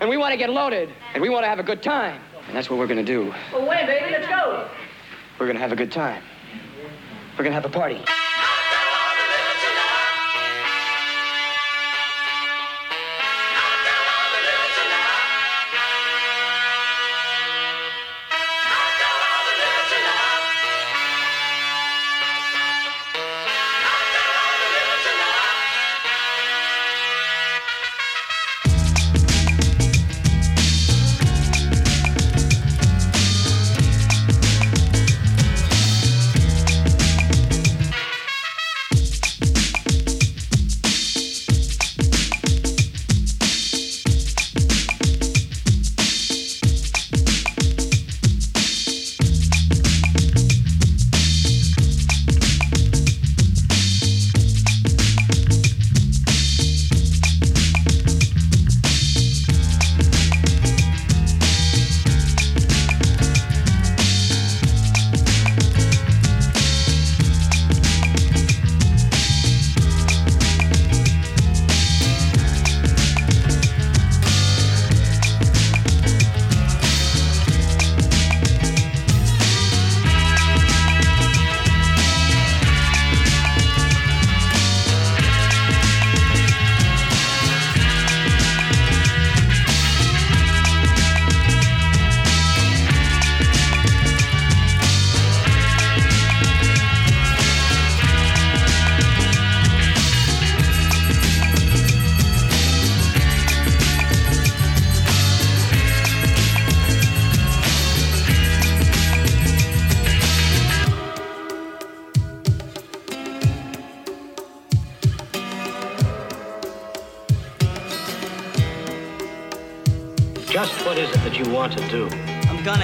And 0.00 0.10
we 0.10 0.18
want 0.18 0.32
to 0.32 0.36
get 0.36 0.50
loaded. 0.50 0.90
And 1.14 1.22
we 1.22 1.30
want 1.30 1.44
to 1.44 1.48
have 1.48 1.58
a 1.58 1.64
good 1.64 1.82
time. 1.82 2.20
And 2.46 2.54
that's 2.54 2.68
what 2.68 2.78
we're 2.78 2.86
going 2.86 3.04
to 3.04 3.12
do. 3.12 3.32
Well, 3.54 3.66
wait, 3.66 3.86
baby, 3.86 4.12
let's 4.12 4.28
go. 4.28 4.68
We're 5.38 5.46
gonna 5.46 5.58
have 5.58 5.72
a 5.72 5.76
good 5.76 5.90
time. 5.90 6.22
We're 7.38 7.44
gonna 7.44 7.54
have 7.54 7.64
a 7.64 7.70
party. 7.70 8.04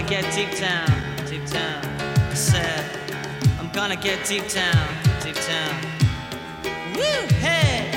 Get 0.07 0.33
deep 0.33 0.57
down, 0.57 0.89
deep 1.27 1.45
down. 1.47 1.85
I 2.31 2.35
said, 2.35 2.85
I'm 3.59 3.69
gonna 3.73 3.97
get 3.97 4.25
deep 4.25 4.49
down, 4.49 4.89
deep 5.21 5.35
down. 5.35 5.75
Woo, 6.95 7.27
hey! 7.41 7.91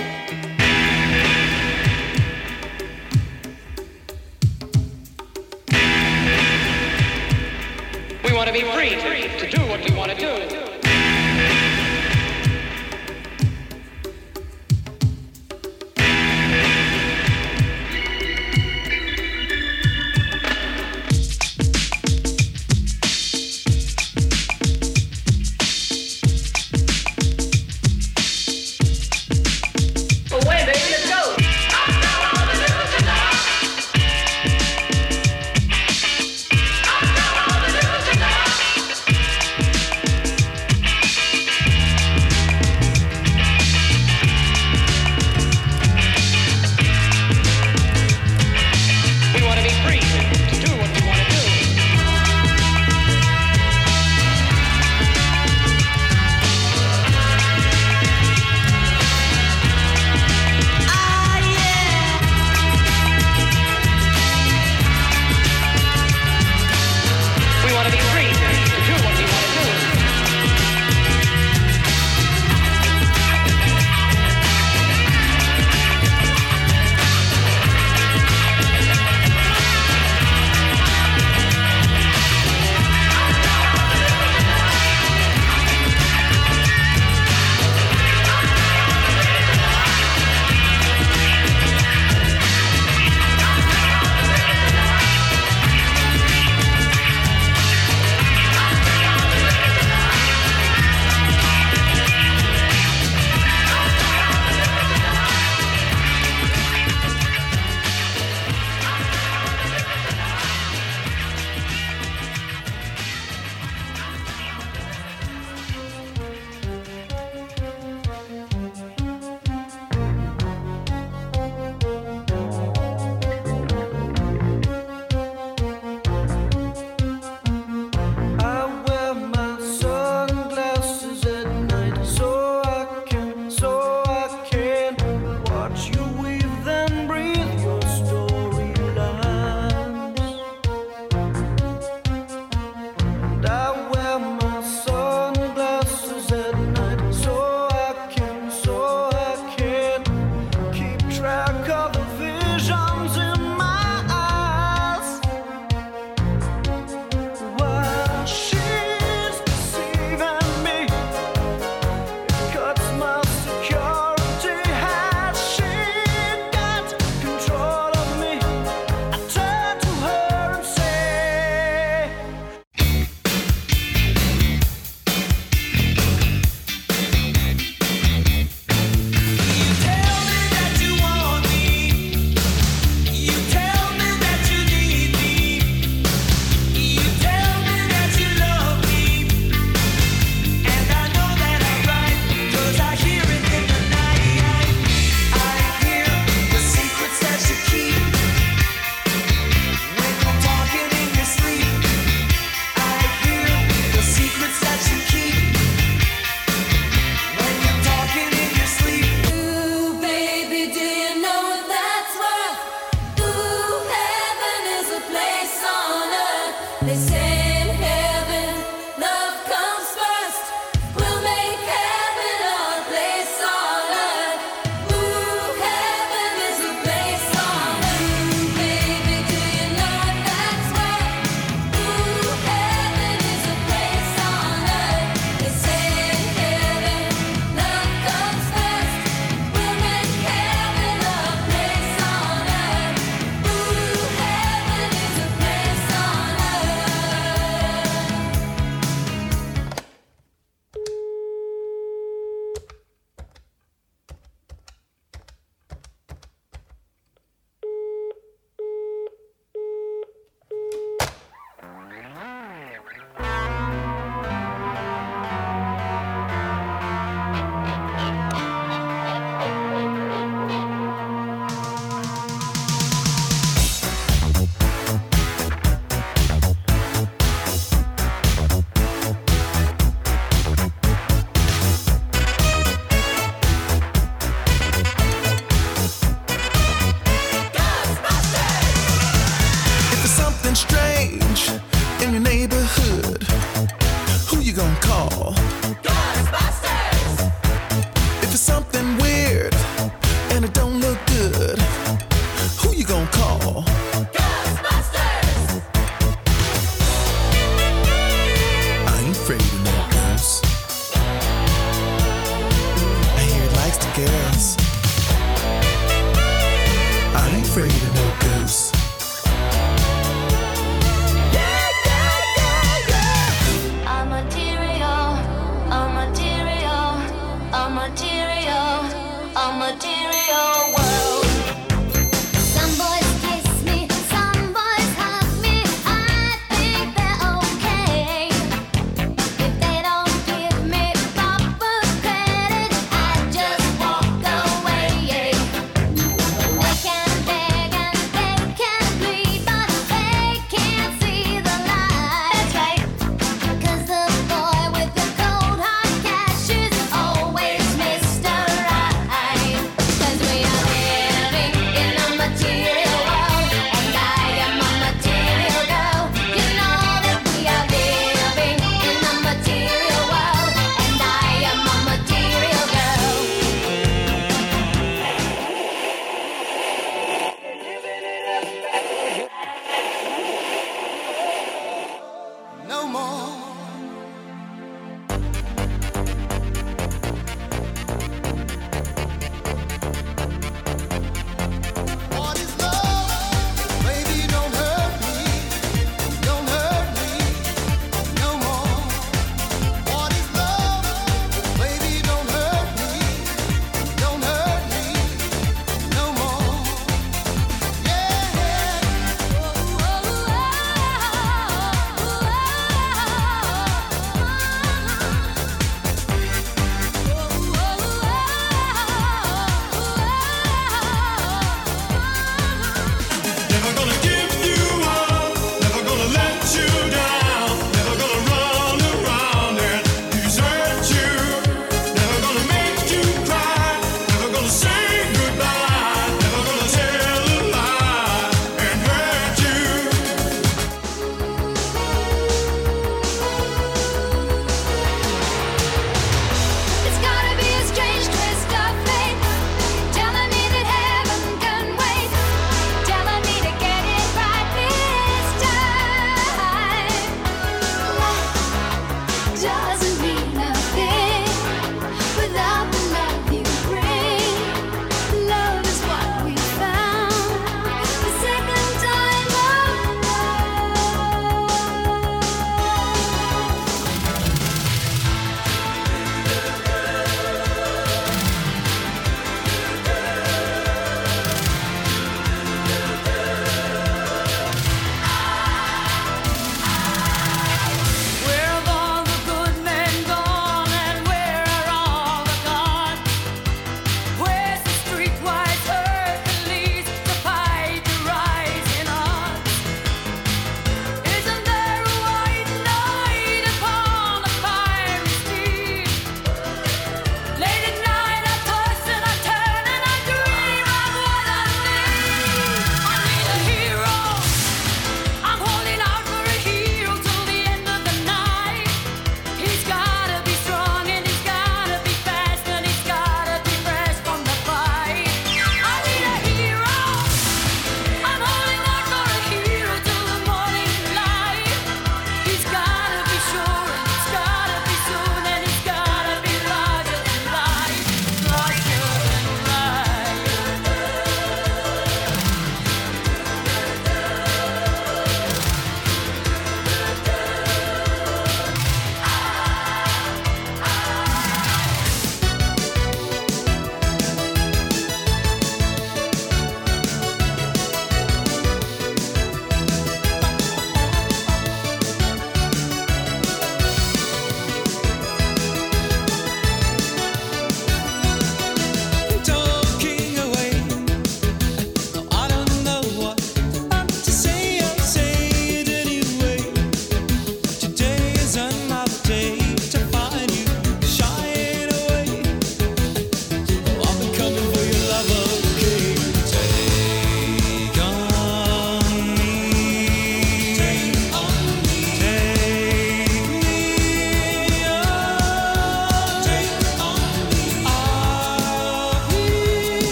We 8.23 8.33
want 8.33 8.47
to 8.47 8.53
be 8.53 8.61
free 8.61 9.18